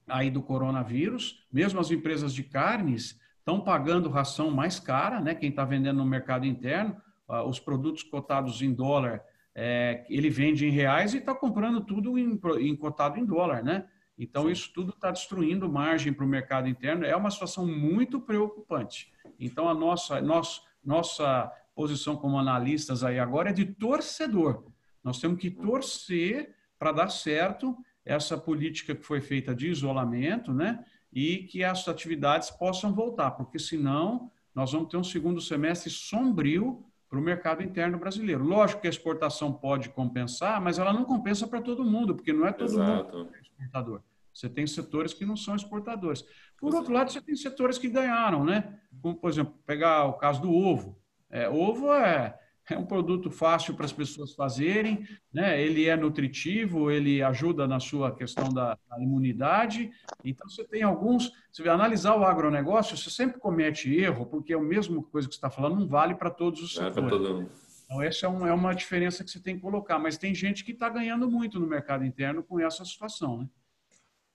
[0.09, 5.35] aí do coronavírus, mesmo as empresas de carnes estão pagando ração mais cara, né?
[5.35, 6.97] Quem está vendendo no mercado interno,
[7.29, 9.23] uh, os produtos cotados em dólar,
[9.55, 13.87] é, ele vende em reais e está comprando tudo em, em, cotado em dólar, né?
[14.19, 14.53] Então Sim.
[14.53, 17.05] isso tudo está destruindo margem para o mercado interno.
[17.05, 19.13] É uma situação muito preocupante.
[19.39, 24.65] Então a nossa, nós nossa posição como analistas aí agora é de torcedor.
[25.05, 30.85] Nós temos que torcer para dar certo essa política que foi feita de isolamento, né?
[31.13, 36.85] E que as atividades possam voltar, porque senão nós vamos ter um segundo semestre sombrio
[37.09, 38.45] para o mercado interno brasileiro.
[38.45, 42.47] Lógico que a exportação pode compensar, mas ela não compensa para todo mundo, porque não
[42.47, 43.17] é todo Exato.
[43.17, 44.03] mundo que é exportador.
[44.33, 46.25] Você tem setores que não são exportadores.
[46.59, 48.79] Por outro lado, você tem setores que ganharam, né?
[49.01, 51.01] Como, por exemplo, pegar o caso do ovo.
[51.31, 52.39] É, ovo é,
[52.71, 55.61] é um produto fácil para as pessoas fazerem, né?
[55.61, 59.91] ele é nutritivo, ele ajuda na sua questão da, da imunidade.
[60.25, 61.33] Então, você tem alguns.
[61.53, 65.35] Se você analisar o agronegócio, você sempre comete erro, porque é a mesma coisa que
[65.35, 66.97] você está falando, não vale para todos os setores.
[66.97, 67.51] É todo...
[67.85, 69.99] Então, essa é, um, é uma diferença que você tem que colocar.
[69.99, 73.49] Mas tem gente que está ganhando muito no mercado interno com essa situação, né?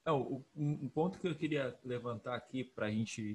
[0.06, 3.34] Não, um ponto que eu queria levantar aqui para a gente,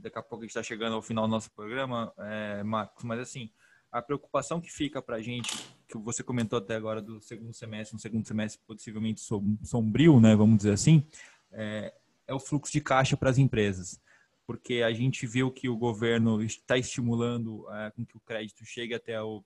[0.00, 3.20] daqui a pouco a gente está chegando ao final do nosso programa, é, Marcos, mas
[3.20, 3.50] assim,
[3.90, 5.50] a preocupação que fica para a gente,
[5.88, 9.20] que você comentou até agora do segundo semestre, um segundo semestre possivelmente
[9.62, 11.06] sombrio, né, vamos dizer assim,
[11.52, 11.92] é,
[12.26, 14.00] é o fluxo de caixa para as empresas.
[14.46, 18.94] Porque a gente viu que o governo está estimulando é, com que o crédito chegue
[18.94, 19.44] até o,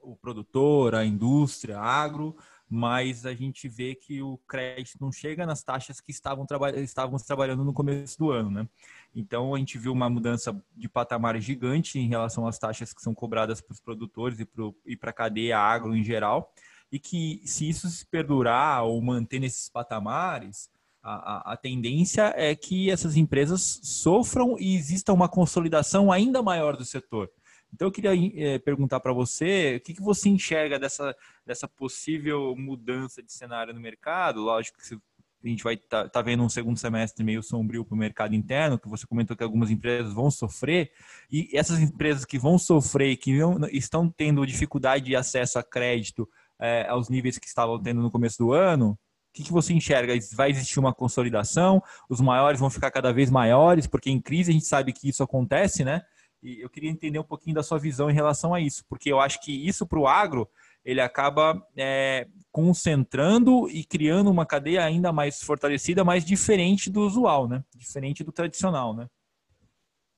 [0.00, 2.36] o produtor, a indústria, agro,
[2.70, 7.24] mas a gente vê que o crédito não chega nas taxas que estavam traba estávamos
[7.24, 8.68] trabalhando no começo do ano, né?
[9.12, 13.12] Então a gente viu uma mudança de patamar gigante em relação às taxas que são
[13.12, 14.38] cobradas para os produtores
[14.86, 16.54] e para a cadeia agro em geral,
[16.92, 20.70] e que se isso se perdurar ou manter nesses patamares,
[21.02, 26.76] a, a, a, tendência é que essas empresas sofram e exista uma consolidação ainda maior
[26.76, 27.30] do setor.
[27.72, 32.54] Então eu queria é, perguntar para você o que, que você enxerga dessa, dessa possível
[32.56, 34.40] mudança de cenário no mercado.
[34.40, 34.94] Lógico que
[35.42, 38.34] a gente vai estar tá, tá vendo um segundo semestre meio sombrio para o mercado
[38.34, 40.92] interno, que você comentou que algumas empresas vão sofrer,
[41.30, 43.38] e essas empresas que vão sofrer, que
[43.72, 46.28] estão tendo dificuldade de acesso a crédito
[46.58, 48.90] é, aos níveis que estavam tendo no começo do ano,
[49.30, 50.12] o que, que, você enxerga?
[50.34, 51.80] Vai existir uma consolidação?
[52.08, 53.86] Os maiores vão ficar cada vez maiores?
[53.86, 56.02] Porque em crise a gente sabe que isso acontece, né?
[56.42, 59.20] E eu queria entender um pouquinho da sua visão em relação a isso, porque eu
[59.20, 60.48] acho que isso para o agro
[60.84, 67.46] ele acaba é, concentrando e criando uma cadeia ainda mais fortalecida, mais diferente do usual,
[67.46, 67.62] né?
[67.76, 69.06] Diferente do tradicional, né?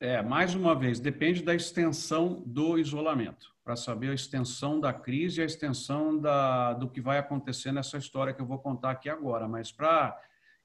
[0.01, 5.41] É, mais uma vez, depende da extensão do isolamento, para saber a extensão da crise
[5.41, 9.09] e a extensão da, do que vai acontecer nessa história que eu vou contar aqui
[9.09, 9.47] agora.
[9.47, 10.17] Mas para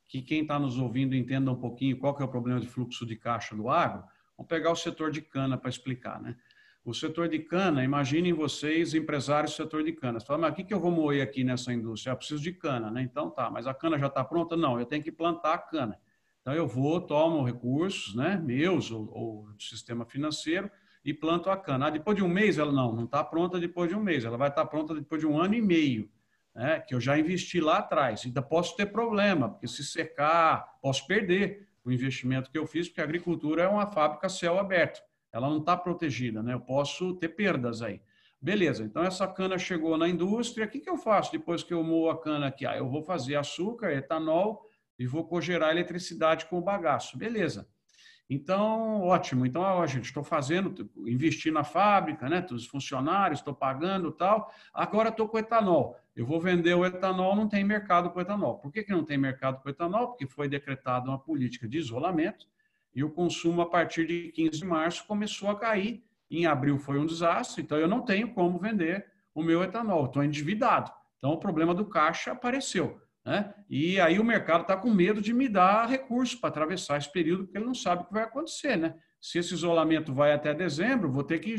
[0.08, 3.06] que quem está nos ouvindo entenda um pouquinho qual que é o problema de fluxo
[3.06, 4.04] de caixa do agro,
[4.38, 6.36] Vamos pegar o setor de cana para explicar, né?
[6.88, 10.22] o setor de cana, imaginem vocês, empresários do setor de cana.
[10.22, 12.14] Você fala, mas o que, eu vou moer aqui nessa indústria?
[12.14, 13.02] Eu preciso de cana, né?
[13.02, 14.56] Então tá, mas a cana já está pronta?
[14.56, 16.00] Não, eu tenho que plantar a cana.
[16.40, 20.72] Então eu vou, tomo recursos, né, meus ou, ou do sistema financeiro
[21.04, 21.88] e planto a cana.
[21.88, 24.38] Ah, depois de um mês, ela não, não está pronta depois de um mês, ela
[24.38, 26.10] vai estar tá pronta depois de um ano e meio,
[26.56, 28.24] né, que eu já investi lá atrás.
[28.26, 33.02] Ainda posso ter problema, porque se secar, posso perder o investimento que eu fiz, porque
[33.02, 36.54] a agricultura é uma fábrica céu aberto ela não está protegida, né?
[36.54, 38.02] Eu posso ter perdas aí.
[38.40, 41.84] Beleza, então essa cana chegou na indústria, o que, que eu faço depois que eu
[41.84, 42.66] moo a cana aqui?
[42.66, 44.64] Ah, eu vou fazer açúcar, etanol
[44.98, 47.18] e vou cogerar eletricidade com o bagaço.
[47.18, 47.68] Beleza.
[48.30, 49.46] Então, ótimo.
[49.46, 52.46] Então, ó, gente, estou fazendo, investi na fábrica, né?
[52.52, 54.52] Os funcionários, estou pagando tal.
[54.74, 55.98] Agora estou com etanol.
[56.16, 58.58] Eu vou vender o etanol, não tem mercado com etanol.
[58.60, 60.10] Por que, que não tem mercado com etanol?
[60.10, 62.48] Porque foi decretada uma política de isolamento
[62.94, 66.04] e o consumo, a partir de 15 de março, começou a cair.
[66.30, 70.24] Em abril foi um desastre, então eu não tenho como vender o meu etanol, estou
[70.24, 70.92] endividado.
[71.18, 73.00] Então o problema do caixa apareceu.
[73.28, 73.54] Né?
[73.70, 77.44] E aí o mercado está com medo de me dar recursos para atravessar esse período,
[77.44, 78.78] porque ele não sabe o que vai acontecer.
[78.78, 78.96] Né?
[79.20, 81.56] Se esse isolamento vai até dezembro, vou ter que.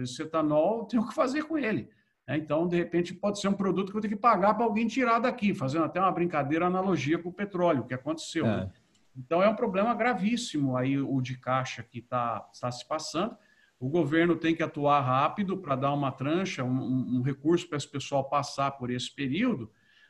[0.00, 1.90] Esse etanol, tenho que fazer com ele.
[2.26, 2.36] Né?
[2.36, 5.18] Então, de repente, pode ser um produto que eu tenho que pagar para alguém tirar
[5.18, 8.46] daqui, fazendo até uma brincadeira, analogia com o petróleo, que aconteceu.
[8.46, 8.56] É.
[8.58, 8.70] Né?
[9.16, 13.36] Então, é um problema gravíssimo aí o de caixa que está tá se passando.
[13.80, 17.90] O governo tem que atuar rápido para dar uma trancha, um, um recurso para esse
[17.90, 19.68] pessoal passar por esse período,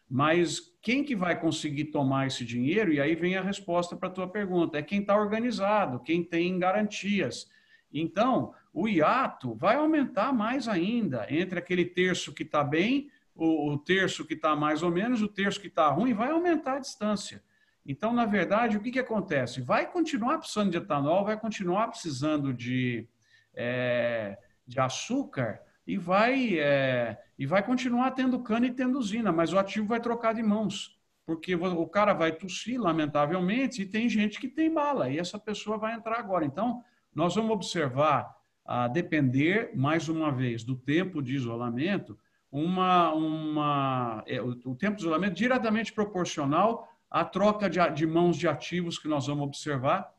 [0.08, 2.92] mas quem que vai conseguir tomar esse dinheiro?
[2.92, 4.78] E aí vem a resposta para a tua pergunta.
[4.78, 7.50] É quem está organizado, quem tem garantias.
[7.92, 13.78] Então, o hiato vai aumentar mais ainda entre aquele terço que está bem, o, o
[13.78, 17.42] terço que está mais ou menos, o terço que está ruim, vai aumentar a distância.
[17.84, 19.60] Então, na verdade, o que, que acontece?
[19.60, 23.08] Vai continuar precisando de etanol, vai continuar precisando de,
[23.54, 29.54] é, de açúcar e vai, é, e vai continuar tendo cana e tendo usina, mas
[29.54, 34.38] o ativo vai trocar de mãos, porque o cara vai tossir, lamentavelmente, e tem gente
[34.38, 36.44] que tem bala, e essa pessoa vai entrar agora.
[36.44, 36.84] Então,
[37.14, 38.36] nós vamos observar,
[38.66, 42.18] a depender, mais uma vez, do tempo de isolamento,
[42.52, 48.46] uma, uma, é, o, tempo de isolamento diretamente proporcional a troca de, de mãos de
[48.46, 50.12] ativos que nós vamos observar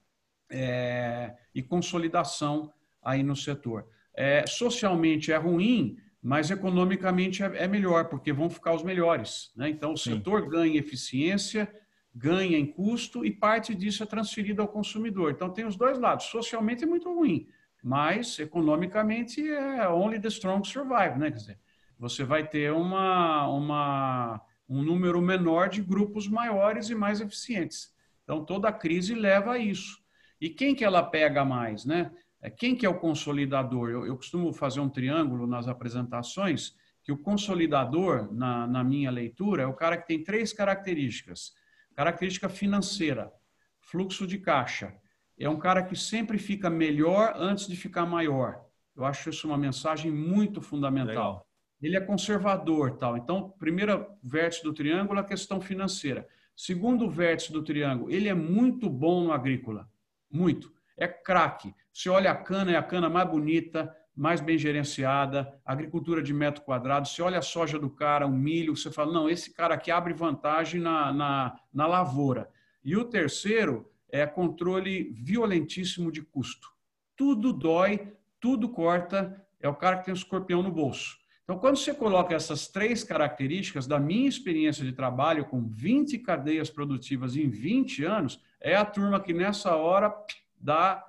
[0.50, 3.88] é, e consolidação aí no setor.
[4.16, 9.52] É, socialmente é ruim, mas economicamente é, é, melhor, porque vão ficar os melhores.
[9.56, 9.70] Né?
[9.70, 10.16] Então, o Sim.
[10.16, 11.74] setor ganha eficiência,
[12.14, 15.32] ganha em custo e parte disso é transferida ao consumidor.
[15.32, 16.26] Então, tem os dois lados.
[16.26, 17.48] Socialmente é muito ruim,
[17.82, 21.32] mas economicamente é only the strong survive, né?
[21.32, 21.60] Quer dizer,
[21.98, 27.92] você vai ter uma, uma um número menor de grupos maiores e mais eficientes.
[28.24, 30.00] Então, toda a crise leva a isso.
[30.40, 32.12] E quem que ela pega mais, né?
[32.42, 33.90] É, quem que é o consolidador?
[33.90, 39.64] Eu, eu costumo fazer um triângulo nas apresentações, que o consolidador, na, na minha leitura,
[39.64, 41.54] é o cara que tem três características.
[41.96, 43.32] Característica financeira,
[43.80, 44.94] fluxo de caixa.
[45.38, 48.64] É um cara que sempre fica melhor antes de ficar maior.
[48.96, 51.32] Eu acho isso uma mensagem muito fundamental.
[51.34, 51.50] Legal
[51.82, 53.18] ele é conservador, tal.
[53.18, 56.28] Então, primeiro vértice do triângulo, a questão financeira.
[56.56, 59.90] Segundo vértice do triângulo, ele é muito bom no agrícola,
[60.30, 60.74] muito.
[61.00, 61.74] É craque.
[61.94, 66.62] Você olha a cana, é a cana mais bonita, mais bem gerenciada, agricultura de metro
[66.62, 67.08] quadrado.
[67.08, 70.14] Você olha a soja do cara, o milho, você fala, não, esse cara aqui abre
[70.14, 72.50] vantagem na, na, na lavoura.
[72.84, 76.68] E o terceiro é controle violentíssimo de custo.
[77.16, 81.18] Tudo dói, tudo corta, é o cara que tem o escorpião no bolso.
[81.44, 86.70] Então, quando você coloca essas três características da minha experiência de trabalho com 20 cadeias
[86.70, 90.14] produtivas em 20 anos, é a turma que nessa hora
[90.60, 91.06] dá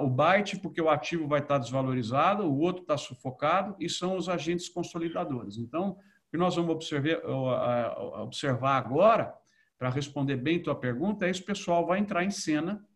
[0.00, 4.28] o byte porque o ativo vai estar desvalorizado, o outro está sufocado e são os
[4.28, 5.58] agentes consolidadores.
[5.58, 7.20] Então, o que nós vamos observar,
[8.20, 9.34] observar agora,
[9.78, 12.86] para responder bem tua pergunta, é esse pessoal vai entrar em cena,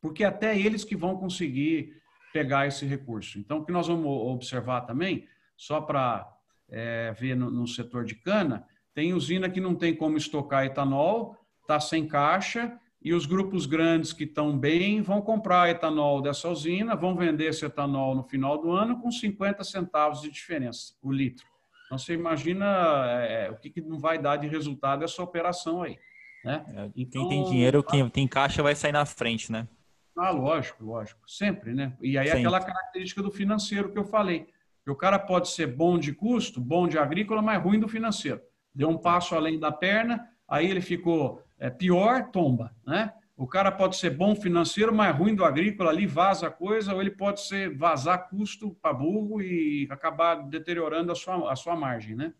[0.00, 1.94] porque até eles que vão conseguir
[2.32, 3.38] pegar esse recurso.
[3.38, 6.30] Então, o que nós vamos observar também só para
[6.68, 11.36] é, ver no, no, setor de cana, tem usina que não tem como estocar etanol,
[11.62, 16.96] está sem caixa, e os grupos grandes que estão bem vão comprar etanol dessa usina,
[16.96, 21.46] vão vender esse etanol no final do ano com 50 centavos de diferença o litro.
[21.86, 22.66] Então você imagina
[23.22, 25.98] é, o que, que, não vai dar de resultado essa operação aí.
[26.44, 26.64] Né?
[26.68, 29.68] É, então, quem tem dinheiro, quem tem caixa vai sair na frente, né?
[30.16, 31.92] Ah, lógico, lógico, sempre, né?
[32.00, 32.40] E aí Sempre.
[32.40, 34.46] aquela característica do financeiro que eu falei.
[34.86, 38.40] E o cara pode ser bom de custo, bom de agrícola, mas ruim do financeiro.
[38.74, 43.12] Deu um passo além da perna, aí ele ficou é, pior, tomba, né?
[43.36, 47.10] O cara pode ser bom financeiro, mas ruim do agrícola, ali vaza coisa, ou ele
[47.10, 52.32] pode ser vazar custo para burro e acabar deteriorando a sua, a sua margem, né?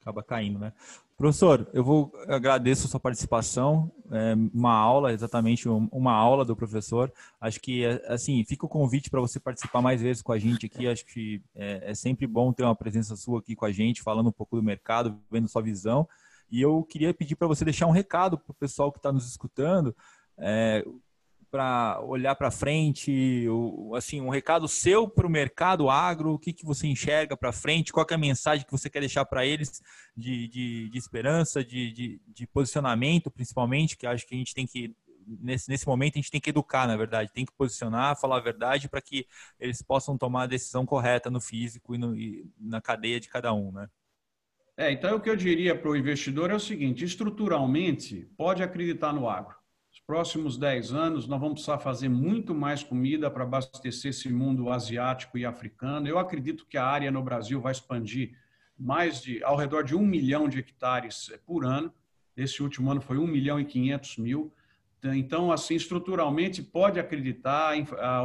[0.00, 0.72] Acaba caindo, né?
[1.16, 7.12] Professor, eu vou agradeço a sua participação, é uma aula, exatamente uma aula do professor.
[7.40, 10.88] Acho que assim fica o convite para você participar mais vezes com a gente aqui.
[10.88, 14.30] Acho que é, é, sempre bom ter uma presença sua aqui com a gente, falando
[14.30, 16.08] um pouco do mercado, vendo sua visão.
[16.52, 19.26] E eu queria pedir para você deixar um recado para o pessoal que está nos
[19.26, 19.96] escutando,
[20.36, 20.84] é,
[21.50, 23.46] para olhar para frente,
[23.96, 27.90] assim, um recado seu para o mercado agro, o que, que você enxerga para frente,
[27.90, 29.82] qual é a mensagem que você quer deixar para eles
[30.14, 34.66] de, de, de esperança, de, de, de, posicionamento, principalmente, que acho que a gente tem
[34.66, 34.94] que,
[35.26, 38.42] nesse, nesse momento, a gente tem que educar, na verdade, tem que posicionar, falar a
[38.42, 39.26] verdade para que
[39.58, 43.54] eles possam tomar a decisão correta no físico e, no, e na cadeia de cada
[43.54, 43.88] um, né?
[44.76, 49.12] É, então o que eu diria para o investidor é o seguinte: estruturalmente, pode acreditar
[49.12, 49.62] no agro
[50.06, 55.38] próximos 10 anos, nós vamos precisar fazer muito mais comida para abastecer esse mundo asiático
[55.38, 56.08] e africano.
[56.08, 58.32] Eu acredito que a área no Brasil vai expandir
[58.78, 61.92] mais de, ao redor de um milhão de hectares eh, por ano.
[62.36, 64.52] Esse último ano foi 1 milhão e 500 mil.
[65.04, 67.74] Então, assim, estruturalmente, pode acreditar,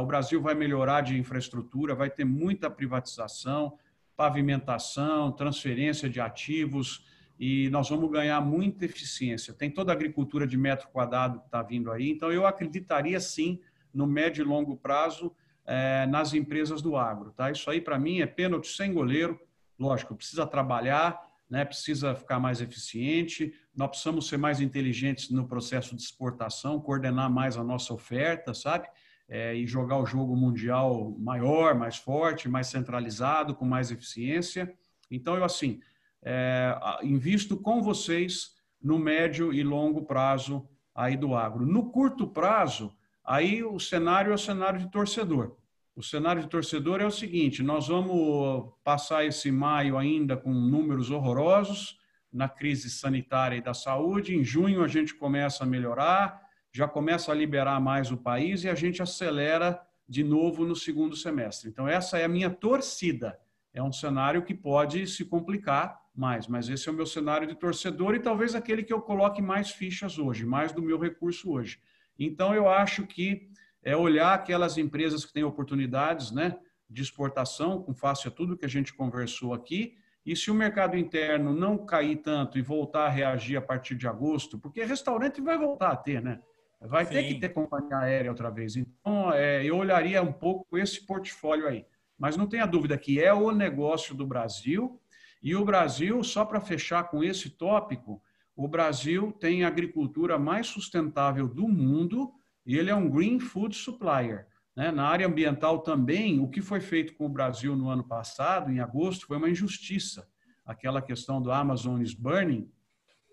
[0.00, 3.76] o Brasil vai melhorar de infraestrutura, vai ter muita privatização,
[4.18, 7.06] pavimentação, transferência de ativos,
[7.38, 9.54] e nós vamos ganhar muita eficiência.
[9.54, 13.60] Tem toda a agricultura de metro quadrado que está vindo aí, então eu acreditaria sim,
[13.94, 15.32] no médio e longo prazo,
[15.64, 17.30] é, nas empresas do agro.
[17.30, 17.48] Tá?
[17.52, 19.40] Isso aí, para mim, é pênalti sem goleiro.
[19.78, 21.16] Lógico, precisa trabalhar,
[21.48, 21.64] né?
[21.64, 27.56] precisa ficar mais eficiente, nós precisamos ser mais inteligentes no processo de exportação, coordenar mais
[27.56, 28.88] a nossa oferta, sabe?
[29.28, 34.72] É, e jogar o jogo mundial maior, mais forte, mais centralizado, com mais eficiência.
[35.10, 35.80] Então, eu assim,
[36.22, 41.66] é, invisto com vocês no médio e longo prazo aí do agro.
[41.66, 45.56] No curto prazo, aí o cenário é o cenário de torcedor.
[45.94, 51.10] O cenário de torcedor é o seguinte: nós vamos passar esse maio ainda com números
[51.10, 51.98] horrorosos
[52.32, 54.36] na crise sanitária e da saúde.
[54.36, 56.40] Em junho a gente começa a melhorar,
[56.72, 61.16] já começa a liberar mais o país e a gente acelera de novo no segundo
[61.16, 61.68] semestre.
[61.68, 63.38] Então essa é a minha torcida.
[63.72, 67.54] É um cenário que pode se complicar, mais, mas esse é o meu cenário de
[67.54, 71.80] torcedor e talvez aquele que eu coloque mais fichas hoje, mais do meu recurso hoje.
[72.18, 73.48] Então, eu acho que
[73.82, 76.58] é olhar aquelas empresas que têm oportunidades né,
[76.90, 79.96] de exportação, com face a tudo que a gente conversou aqui,
[80.26, 84.08] e se o mercado interno não cair tanto e voltar a reagir a partir de
[84.08, 86.40] agosto, porque restaurante vai voltar a ter, né?
[86.80, 87.12] Vai Sim.
[87.12, 88.76] ter que ter companhia aérea outra vez.
[88.76, 91.84] Então, é, eu olharia um pouco esse portfólio aí.
[92.16, 95.00] Mas não tenha dúvida que é o negócio do Brasil
[95.42, 98.20] e o Brasil, só para fechar com esse tópico,
[98.56, 102.32] o Brasil tem a agricultura mais sustentável do mundo
[102.66, 104.48] e ele é um green food supplier.
[104.74, 104.90] Né?
[104.90, 108.80] Na área ambiental também, o que foi feito com o Brasil no ano passado, em
[108.80, 110.28] agosto, foi uma injustiça.
[110.64, 112.70] Aquela questão do Amazon is burning,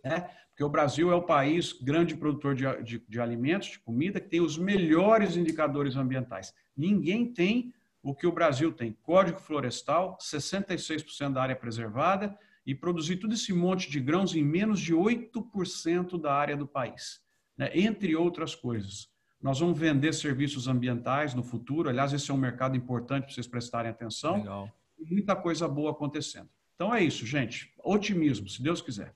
[0.04, 0.30] né?
[0.56, 4.30] Porque o Brasil é o país grande produtor de, de, de alimentos, de comida, que
[4.30, 6.54] tem os melhores indicadores ambientais.
[6.78, 13.18] Ninguém tem o que o Brasil tem: Código Florestal, 66% da área preservada e produzir
[13.18, 17.22] todo esse monte de grãos em menos de 8% da área do país,
[17.58, 17.70] né?
[17.74, 19.10] entre outras coisas.
[19.42, 23.46] Nós vamos vender serviços ambientais no futuro, aliás, esse é um mercado importante para vocês
[23.46, 24.38] prestarem atenção.
[24.38, 24.72] Legal.
[24.98, 26.50] E muita coisa boa acontecendo.
[26.76, 27.74] Então é isso, gente.
[27.84, 29.14] Otimismo, se Deus quiser.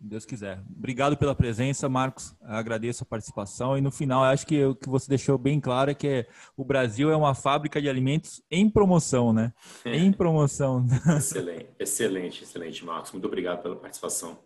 [0.00, 0.62] Deus quiser.
[0.76, 2.34] Obrigado pela presença, Marcos.
[2.42, 3.76] agradeço a participação.
[3.76, 6.26] E no final, acho que o que você deixou bem claro é que
[6.56, 9.52] o Brasil é uma fábrica de alimentos em promoção, né?
[9.84, 10.86] Em promoção.
[11.16, 13.10] excelente, excelente, excelente, Marcos.
[13.12, 14.38] Muito obrigado pela participação.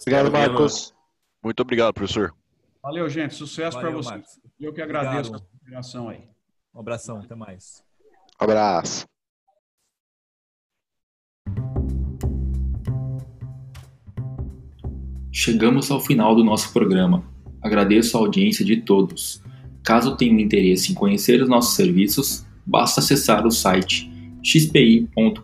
[0.00, 0.94] Obrigado, Marcos.
[1.42, 2.34] Muito obrigado, professor.
[2.82, 3.34] Valeu, gente.
[3.34, 4.06] Sucesso para vocês.
[4.06, 4.40] Marcos.
[4.58, 5.42] Eu que agradeço obrigado.
[5.42, 6.28] a consideração aí.
[6.74, 7.84] Um abração, até mais.
[8.40, 9.11] Um abraço.
[15.34, 17.24] Chegamos ao final do nosso programa.
[17.62, 19.42] Agradeço a audiência de todos.
[19.82, 24.12] Caso tenham interesse em conhecer os nossos serviços, basta acessar o site
[24.44, 25.40] xpi.com.br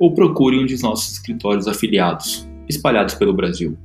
[0.00, 3.78] ou procure um de nossos escritórios afiliados, espalhados pelo Brasil.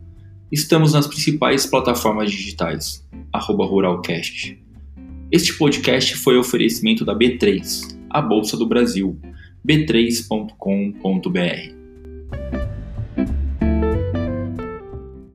[0.51, 4.59] Estamos nas principais plataformas digitais, Ruralcast.
[5.31, 9.19] Este podcast foi oferecimento da B3, a Bolsa do Brasil,
[9.67, 11.76] b3.com.br.